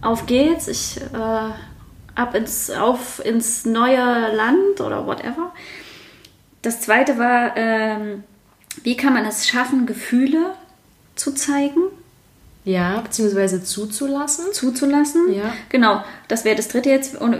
auf 0.00 0.24
geht's, 0.24 0.68
ich 0.68 0.96
äh, 1.12 1.50
ab 2.14 2.34
ins, 2.34 2.70
auf 2.70 3.24
ins 3.24 3.64
neue 3.64 4.34
Land 4.34 4.80
oder 4.80 5.06
whatever. 5.06 5.52
Das 6.62 6.80
zweite 6.80 7.18
war, 7.18 7.56
ähm, 7.56 8.24
wie 8.82 8.96
kann 8.96 9.14
man 9.14 9.24
es 9.24 9.48
schaffen, 9.48 9.86
Gefühle 9.86 10.54
zu 11.14 11.32
zeigen, 11.34 11.80
Ja, 12.64 13.00
beziehungsweise 13.00 13.62
zuzulassen. 13.62 14.52
zuzulassen? 14.52 15.32
Ja. 15.34 15.52
Genau, 15.68 16.02
das 16.28 16.44
wäre 16.44 16.56
das 16.56 16.68
dritte 16.68 16.90
jetzt, 16.90 17.16
und, 17.20 17.36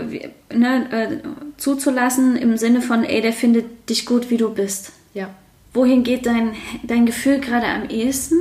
ne, 0.52 0.92
äh, 0.92 1.18
zuzulassen 1.56 2.36
im 2.36 2.56
Sinne 2.56 2.82
von, 2.82 3.04
ey, 3.04 3.20
der 3.22 3.32
findet 3.32 3.88
dich 3.88 4.04
gut, 4.04 4.30
wie 4.30 4.36
du 4.36 4.50
bist. 4.50 4.92
Ja. 5.14 5.30
Wohin 5.72 6.02
geht 6.02 6.26
dein, 6.26 6.54
dein 6.82 7.06
Gefühl 7.06 7.38
gerade 7.40 7.66
am 7.66 7.88
ehesten? 7.88 8.36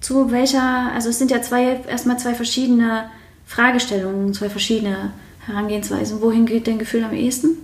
Zu 0.00 0.30
welcher, 0.30 0.92
also 0.94 1.08
es 1.08 1.18
sind 1.18 1.30
ja 1.30 1.40
zwei, 1.42 1.80
erstmal 1.88 2.18
zwei 2.18 2.34
verschiedene 2.34 3.10
Fragestellungen, 3.46 4.34
zwei 4.34 4.50
verschiedene 4.50 5.12
Herangehensweisen. 5.46 6.20
Wohin 6.20 6.46
geht 6.46 6.66
dein 6.66 6.78
Gefühl 6.78 7.04
am 7.04 7.12
ehesten? 7.14 7.56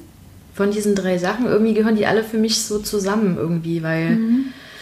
Von 0.54 0.70
diesen 0.70 0.94
drei 0.94 1.18
Sachen, 1.18 1.46
irgendwie 1.46 1.74
gehören 1.74 1.96
die 1.96 2.06
alle 2.06 2.22
für 2.24 2.38
mich 2.38 2.62
so 2.62 2.78
zusammen 2.78 3.36
irgendwie, 3.38 3.82
weil 3.82 4.18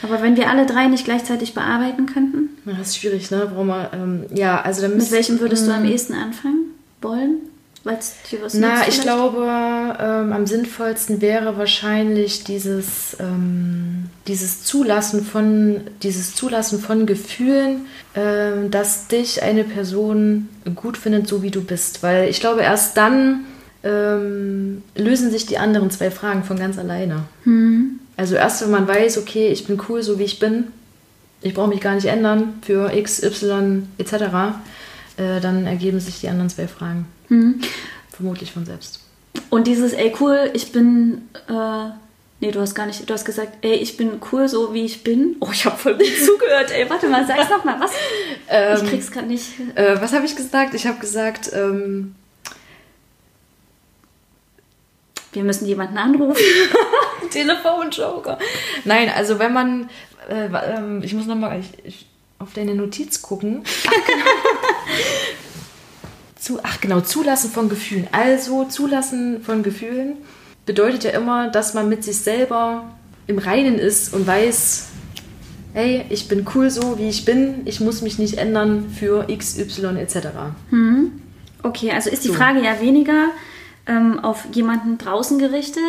Aber 0.02 0.23
wenn 0.23 0.37
wir 0.37 0.49
alle 0.50 0.66
drei 0.66 0.87
nicht 0.87 1.04
gleichzeitig 1.04 1.54
bearbeiten 1.54 2.07
könnten, 2.07 2.50
das 2.64 2.88
ist 2.88 2.99
schwierig, 2.99 3.30
ne? 3.30 3.47
Warum 3.50 3.69
man, 3.69 3.87
ähm, 3.92 4.25
ja, 4.35 4.61
also 4.61 4.83
da 4.83 4.88
mit 4.88 5.11
welchem 5.11 5.40
würdest 5.40 5.66
du 5.66 5.73
am 5.73 5.85
ehesten 5.85 6.14
anfangen 6.14 6.71
wollen? 7.02 7.37
Es 7.84 8.14
dir 8.30 8.42
was 8.42 8.54
Na, 8.54 8.80
ich 8.80 9.00
vielleicht? 9.00 9.02
glaube, 9.02 9.46
ähm, 9.99 10.32
am 10.32 10.46
sinnvollsten 10.46 11.20
wäre 11.22 11.56
wahrscheinlich 11.56 12.44
dieses, 12.44 13.16
ähm, 13.18 14.10
dieses 14.26 14.64
Zulassen 14.64 15.25
von, 15.25 15.80
dieses 16.02 16.34
Zulassen 16.34 16.78
von 16.78 17.06
Gefühlen, 17.06 17.87
ähm, 18.14 18.71
dass 18.71 19.08
dich 19.08 19.43
eine 19.43 19.64
Person 19.64 20.49
gut 20.75 20.99
findet, 20.99 21.26
so 21.26 21.43
wie 21.43 21.50
du 21.50 21.62
bist. 21.62 22.02
Weil 22.02 22.28
ich 22.28 22.40
glaube, 22.40 22.60
erst 22.60 22.99
dann 22.99 23.47
ähm, 23.82 24.82
lösen 24.95 25.30
sich 25.30 25.47
die 25.47 25.56
anderen 25.56 25.90
zwei 25.90 26.10
Fragen 26.10 26.45
von 26.45 26.58
ganz 26.58 26.76
alleine. 26.78 27.25
Also 28.19 28.34
erst 28.34 28.62
wenn 28.62 28.71
man 28.71 28.86
weiß, 28.86 29.16
okay, 29.16 29.49
ich 29.49 29.66
bin 29.66 29.80
cool, 29.88 30.02
so 30.02 30.19
wie 30.19 30.25
ich 30.25 30.38
bin, 30.38 30.64
ich 31.40 31.54
brauche 31.54 31.71
mich 31.71 31.80
gar 31.80 31.95
nicht 31.95 32.04
ändern 32.06 32.58
für 32.60 32.93
X, 32.95 33.23
Y 33.23 33.88
etc., 33.97 34.12
äh, 35.16 35.40
dann 35.40 35.66
ergeben 35.66 35.99
sich 35.99 36.21
die 36.21 36.28
anderen 36.28 36.50
zwei 36.50 36.69
Fragen. 36.69 37.06
Vermutlich 38.10 38.52
von 38.52 38.66
selbst. 38.66 39.00
Und 39.49 39.66
dieses, 39.66 39.93
ey, 39.93 40.14
cool, 40.21 40.50
ich 40.52 40.73
bin. 40.73 41.28
Äh, 41.49 41.90
nee, 42.40 42.50
du 42.50 42.60
hast 42.60 42.75
gar 42.75 42.86
nicht. 42.86 43.08
Du 43.08 43.14
hast 43.14 43.25
gesagt, 43.25 43.58
ey, 43.62 43.75
ich 43.75 43.97
bin 43.97 44.21
cool, 44.32 44.49
so 44.49 44.75
wie 44.75 44.84
ich 44.84 45.02
bin. 45.02 45.36
Oh, 45.40 45.49
ich 45.52 45.64
habe 45.64 45.76
voll 45.76 45.95
gut 45.97 46.06
zugehört, 46.26 46.71
ey. 46.73 46.88
Warte 46.90 47.08
mal, 47.08 47.26
sag's 47.26 47.49
nochmal. 47.49 47.80
Was? 47.80 47.93
Ähm, 48.49 48.78
ich 48.82 48.90
krieg's 48.90 49.10
gerade 49.10 49.26
nicht. 49.28 49.47
Äh, 49.75 50.00
was 50.00 50.12
habe 50.12 50.26
ich 50.26 50.36
gesagt? 50.36 50.75
Ich 50.75 50.86
habe 50.86 50.99
gesagt, 50.99 51.50
ähm, 51.54 52.14
Wir 55.32 55.45
müssen 55.45 55.66
jemanden 55.66 55.97
anrufen. 55.97 56.43
Telefonjoker. 57.30 58.38
Nein, 58.84 59.10
also 59.14 59.38
wenn 59.38 59.52
man, 59.52 59.90
äh, 60.28 60.47
ähm, 60.47 61.02
ich 61.04 61.14
muss 61.14 61.26
nochmal 61.26 61.62
auf 62.38 62.52
deine 62.54 62.75
Notiz 62.75 63.23
gucken. 63.23 63.62
Zu, 66.40 66.58
ach 66.62 66.80
genau, 66.80 67.02
Zulassen 67.02 67.50
von 67.50 67.68
Gefühlen. 67.68 68.08
Also 68.12 68.64
Zulassen 68.64 69.42
von 69.42 69.62
Gefühlen 69.62 70.16
bedeutet 70.64 71.04
ja 71.04 71.10
immer, 71.10 71.48
dass 71.48 71.74
man 71.74 71.88
mit 71.88 72.02
sich 72.02 72.16
selber 72.16 72.90
im 73.26 73.38
Reinen 73.38 73.78
ist 73.78 74.14
und 74.14 74.26
weiß, 74.26 74.86
hey, 75.74 76.04
ich 76.08 76.28
bin 76.28 76.46
cool 76.54 76.70
so, 76.70 76.98
wie 76.98 77.08
ich 77.08 77.24
bin, 77.26 77.62
ich 77.66 77.80
muss 77.80 78.00
mich 78.00 78.18
nicht 78.18 78.38
ändern 78.38 78.90
für 78.98 79.28
X, 79.28 79.58
Y 79.58 79.96
etc. 79.96 80.28
Okay, 81.62 81.92
also 81.92 82.08
ist 82.08 82.24
die 82.24 82.28
So. 82.28 82.34
Frage 82.34 82.62
ja 82.62 82.80
weniger 82.80 83.26
ähm, 83.86 84.18
auf 84.20 84.46
jemanden 84.52 84.96
draußen 84.96 85.38
gerichtet, 85.38 85.82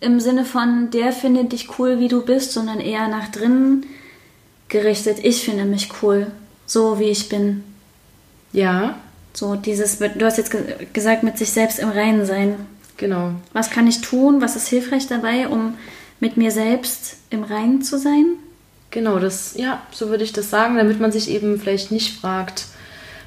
im 0.00 0.20
Sinne 0.20 0.44
von, 0.44 0.90
der 0.90 1.12
findet 1.12 1.52
dich 1.52 1.78
cool, 1.78 1.98
wie 1.98 2.08
du 2.08 2.22
bist, 2.22 2.52
sondern 2.52 2.78
eher 2.80 3.08
nach 3.08 3.28
drinnen 3.30 3.86
gerichtet, 4.68 5.18
ich 5.22 5.44
finde 5.44 5.64
mich 5.64 5.88
cool, 6.02 6.26
so 6.66 6.98
wie 6.98 7.04
ich 7.04 7.28
bin. 7.28 7.64
Ja, 8.52 8.96
So 9.34 9.56
dieses, 9.56 9.98
du 9.98 10.24
hast 10.24 10.38
jetzt 10.38 10.50
ge 10.50 10.60
gesagt, 10.92 11.22
mit 11.22 11.38
sich 11.38 11.50
selbst 11.52 11.78
im 11.78 11.88
Reinen 11.88 12.26
sein. 12.26 12.54
genau. 12.96 13.32
Was 13.52 13.70
kann 13.70 13.86
ich 13.86 14.00
tun? 14.00 14.40
Was 14.40 14.56
ist 14.56 14.68
hilfreich 14.68 15.06
dabei, 15.06 15.48
um 15.48 15.74
mit 16.20 16.36
mir 16.36 16.50
selbst 16.50 17.16
im 17.30 17.42
Reinen 17.42 17.82
zu 17.82 17.98
sein? 17.98 18.26
Genau, 18.90 19.18
das, 19.18 19.54
ja, 19.56 19.80
so 19.90 20.10
würde 20.10 20.22
ich 20.24 20.32
das 20.34 20.50
sagen, 20.50 20.76
damit 20.76 21.00
man 21.00 21.10
sich 21.12 21.30
eben 21.30 21.58
vielleicht 21.58 21.90
nicht 21.90 22.20
fragt, 22.20 22.66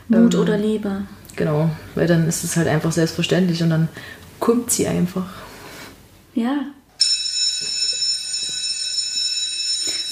Mut 0.08 0.36
Ähm, 0.36 0.40
oder 0.42 0.58
Liebe? 0.58 1.04
genau, 1.36 1.70
weil 1.96 2.06
dann 2.08 2.28
ist 2.28 2.44
es 2.44 2.56
halt 2.56 2.68
einfach 2.68 2.92
selbstverständlich 2.92 3.64
und 3.64 3.72
dann 3.72 3.88
kommt 4.40 4.70
sie 4.72 4.88
einfach. 4.88 5.26
Ja. 6.36 6.66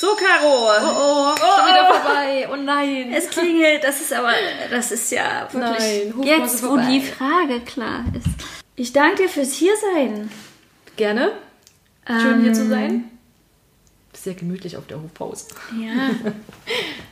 So, 0.04 0.18
Caro. 0.18 0.68
Oh, 0.68 1.34
schon 1.38 1.66
wieder 1.66 1.86
vorbei, 1.94 2.50
oh 2.52 2.58
nein. 2.58 3.14
Es 3.14 3.30
klingelt, 3.30 3.86
das 3.86 4.02
ist 4.02 4.12
aber, 4.12 4.34
das 4.70 4.92
ist 4.92 5.10
ja 5.14 5.48
wirklich 5.50 6.14
Nein, 6.14 6.24
jetzt, 6.26 6.62
wo 6.62 6.76
die 6.76 7.00
Frage 7.00 7.62
klar 7.62 8.04
ist. 8.14 8.28
Ich 8.76 8.92
danke 8.92 9.24
dir 9.24 9.30
fürs 9.30 9.54
Hiersein. 9.54 10.30
Gerne, 10.98 11.32
schön 12.06 12.42
hier 12.42 12.50
Ähm, 12.50 12.54
zu 12.54 12.68
sein. 12.68 13.12
Sehr 14.12 14.34
gemütlich 14.34 14.76
auf 14.76 14.88
der 14.88 15.02
Hofpause. 15.02 15.48
Ja. 15.80 16.10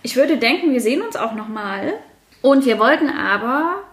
Ich 0.04 0.18
würde 0.18 0.38
denken, 0.38 0.74
wir 0.74 0.82
sehen 0.82 1.02
uns 1.02 1.16
auch 1.16 1.34
nochmal. 1.34 1.94
Und 2.42 2.66
wir 2.66 2.78
wollten 2.78 3.08
aber 3.08 3.84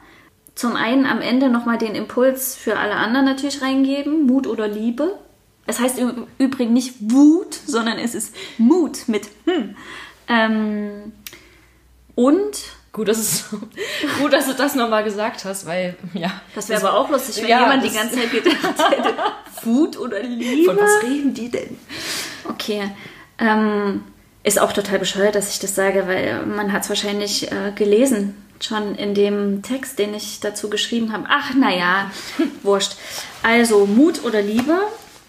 zum 0.56 0.74
einen 0.74 1.06
am 1.06 1.20
Ende 1.20 1.50
nochmal 1.50 1.78
den 1.78 1.94
Impuls 1.94 2.56
für 2.56 2.76
alle 2.76 2.94
anderen 2.96 3.26
natürlich 3.26 3.62
reingeben, 3.62 4.26
Mut 4.26 4.48
oder 4.48 4.66
Liebe. 4.66 5.20
Es 5.68 5.78
heißt 5.78 5.98
im 5.98 6.26
Übrigen 6.38 6.72
nicht 6.72 6.94
Wut, 6.98 7.54
sondern 7.66 7.98
es 7.98 8.14
ist 8.14 8.34
Mut 8.58 9.06
mit 9.06 9.28
hm. 9.44 9.76
Ähm, 10.30 11.12
und 12.16 12.56
Gut, 12.98 13.06
dass, 13.06 13.18
es, 13.18 13.44
gut, 14.20 14.32
dass 14.32 14.46
du 14.46 14.54
das 14.54 14.74
nochmal 14.74 15.04
gesagt 15.04 15.44
hast, 15.44 15.66
weil, 15.66 15.94
ja. 16.14 16.32
das 16.56 16.68
wäre 16.68 16.80
aber 16.80 16.98
auch 16.98 17.08
lustig, 17.10 17.36
wenn 17.42 17.48
Ja, 17.48 17.60
jemand 17.60 17.84
die 17.84 17.90
ganze 17.94 18.16
Zeit 18.16 18.32
gedacht 18.32 18.90
hätte, 18.90 19.14
Wut 19.62 19.96
oder 19.98 20.20
Liebe. 20.20 20.72
Von 20.72 20.78
was 20.78 21.02
reden 21.04 21.32
die 21.32 21.48
denn? 21.48 21.78
Okay. 22.48 22.90
Ähm, 23.38 24.02
ist 24.42 24.58
auch 24.58 24.72
total 24.72 24.98
bescheuert, 24.98 25.36
dass 25.36 25.50
ich 25.50 25.60
das 25.60 25.74
sage, 25.74 26.08
weil 26.08 26.44
man 26.46 26.72
hat 26.72 26.82
es 26.82 26.88
wahrscheinlich 26.88 27.52
äh, 27.52 27.72
gelesen, 27.74 28.34
schon 28.60 28.96
in 28.96 29.14
dem 29.14 29.62
Text, 29.62 29.98
den 29.98 30.14
ich 30.14 30.40
dazu 30.40 30.70
geschrieben 30.70 31.12
habe. 31.12 31.26
Ach, 31.28 31.54
naja, 31.54 32.10
wurscht. 32.62 32.96
Also, 33.42 33.86
Mut 33.86 34.24
oder 34.24 34.42
Liebe. 34.42 34.76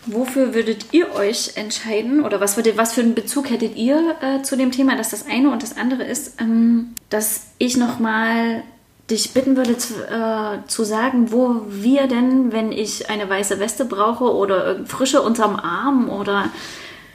Wofür 0.05 0.53
würdet 0.53 0.93
ihr 0.93 1.13
euch 1.13 1.57
entscheiden? 1.57 2.23
Oder 2.23 2.39
was, 2.39 2.55
würdet, 2.55 2.77
was 2.77 2.93
für 2.93 3.01
einen 3.01 3.15
Bezug 3.15 3.49
hättet 3.49 3.75
ihr 3.75 4.15
äh, 4.21 4.41
zu 4.43 4.55
dem 4.55 4.71
Thema, 4.71 4.95
dass 4.95 5.09
das 5.09 5.27
eine 5.27 5.51
und 5.51 5.61
das 5.61 5.77
andere 5.77 6.03
ist? 6.03 6.39
Ähm, 6.39 6.95
dass 7.09 7.47
ich 7.57 7.75
nochmal 7.75 8.63
dich 9.09 9.33
bitten 9.33 9.57
würde 9.57 9.77
zu, 9.77 9.95
äh, 10.05 10.65
zu 10.67 10.83
sagen, 10.83 11.31
wo 11.31 11.63
wir 11.67 12.07
denn, 12.07 12.51
wenn 12.51 12.71
ich 12.71 13.09
eine 13.09 13.29
weiße 13.29 13.59
Weste 13.59 13.85
brauche 13.85 14.33
oder 14.33 14.85
Frische 14.85 15.21
unterm 15.21 15.55
Arm 15.55 16.09
oder 16.09 16.49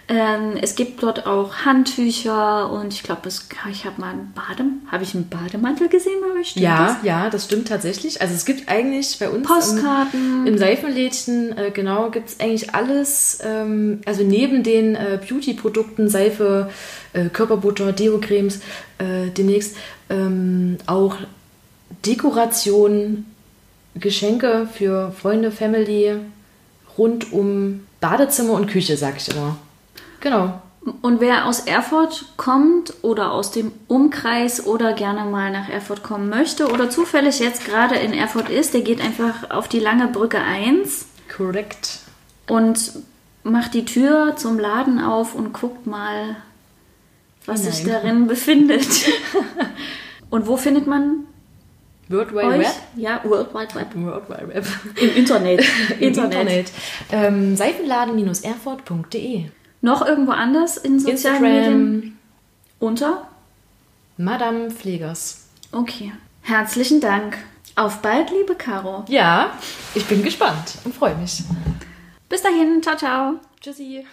Ähm, 0.06 0.58
es 0.60 0.74
gibt 0.74 1.02
dort 1.02 1.26
auch 1.26 1.64
Handtücher 1.64 2.70
und 2.70 2.92
ich 2.92 3.02
glaube, 3.02 3.30
ich 3.70 3.84
habe 3.86 4.00
mal 4.00 4.10
einen 4.10 4.34
Badem, 4.34 4.82
habe 4.92 5.02
ich 5.02 5.14
einen 5.14 5.30
Bademantel 5.30 5.88
gesehen 5.88 6.20
bei 6.20 6.40
euch? 6.40 6.56
Ja, 6.56 6.88
das? 6.88 6.96
ja, 7.04 7.30
das 7.30 7.46
stimmt 7.46 7.68
tatsächlich. 7.68 8.20
Also 8.20 8.34
es 8.34 8.44
gibt 8.44 8.68
eigentlich 8.68 9.18
bei 9.18 9.30
uns 9.30 9.46
Postkarten. 9.46 10.42
Im, 10.42 10.46
im 10.46 10.58
Seifenlädchen, 10.58 11.56
äh, 11.56 11.70
genau, 11.70 12.10
gibt 12.10 12.28
es 12.28 12.40
eigentlich 12.40 12.74
alles. 12.74 13.38
Ähm, 13.42 14.02
also 14.04 14.24
neben 14.24 14.62
den 14.62 14.94
äh, 14.94 15.18
Beauty-Produkten, 15.26 16.10
Seife, 16.10 16.70
äh, 17.14 17.30
Körperbutter, 17.30 17.92
Deo-Cremes, 17.92 18.60
äh, 18.98 19.30
demnächst 19.34 19.74
ähm, 20.10 20.76
auch 20.86 21.16
Dekoration, 22.04 23.24
Geschenke 23.94 24.68
für 24.70 25.12
Freunde, 25.12 25.50
Family 25.50 26.16
rund 26.98 27.32
um 27.32 27.86
Badezimmer 28.00 28.52
und 28.52 28.66
Küche, 28.66 28.98
sag 28.98 29.16
ich 29.16 29.28
immer. 29.28 29.56
Genau. 30.24 30.60
Und 31.02 31.20
wer 31.20 31.46
aus 31.46 31.60
Erfurt 31.60 32.24
kommt 32.38 32.94
oder 33.02 33.32
aus 33.32 33.50
dem 33.52 33.72
Umkreis 33.88 34.66
oder 34.66 34.94
gerne 34.94 35.24
mal 35.30 35.50
nach 35.52 35.68
Erfurt 35.68 36.02
kommen 36.02 36.30
möchte 36.30 36.70
oder 36.70 36.88
zufällig 36.90 37.38
jetzt 37.40 37.64
gerade 37.66 37.94
in 37.96 38.12
Erfurt 38.14 38.48
ist, 38.48 38.74
der 38.74 38.80
geht 38.80 39.02
einfach 39.02 39.50
auf 39.50 39.68
die 39.68 39.80
lange 39.80 40.08
Brücke 40.08 40.40
1. 40.40 41.06
Korrekt. 41.34 42.00
Und 42.48 42.92
macht 43.42 43.74
die 43.74 43.84
Tür 43.84 44.34
zum 44.36 44.58
Laden 44.58 44.98
auf 44.98 45.34
und 45.34 45.52
guckt 45.52 45.86
mal, 45.86 46.36
was 47.44 47.62
Nein. 47.62 47.72
sich 47.72 47.84
darin 47.84 48.26
befindet. 48.28 48.88
und 50.30 50.46
wo 50.46 50.56
findet 50.56 50.86
man 50.86 51.26
World 52.08 52.32
Wide 52.32 52.46
Euch? 52.46 52.58
Web? 52.60 52.74
Ja, 52.96 53.20
World 53.24 53.54
Wide 53.54 53.74
Web. 53.74 53.94
World 53.94 54.30
Wide 54.30 54.48
Web. 54.48 54.66
Im 55.00 55.16
Internet. 55.16 55.64
Im 56.00 56.08
Internet. 56.08 56.72
Ähm, 57.12 57.56
Seifenladen-erfurt.de 57.56 59.50
Noch 59.84 60.00
irgendwo 60.00 60.32
anders 60.32 60.78
in 60.78 60.98
sozialen 60.98 61.42
Medien? 61.42 62.18
Unter? 62.78 63.28
Madame 64.16 64.70
Pflegers. 64.70 65.46
Okay. 65.72 66.10
Herzlichen 66.40 67.02
Dank. 67.02 67.36
Auf 67.76 68.00
bald, 68.00 68.30
liebe 68.30 68.54
Caro. 68.54 69.04
Ja, 69.08 69.50
ich 69.94 70.06
bin 70.06 70.22
gespannt 70.22 70.78
und 70.84 70.94
freue 70.94 71.14
mich. 71.16 71.42
Bis 72.30 72.40
dahin. 72.40 72.82
Ciao, 72.82 72.96
ciao. 72.96 73.34
Tschüssi. 73.60 74.06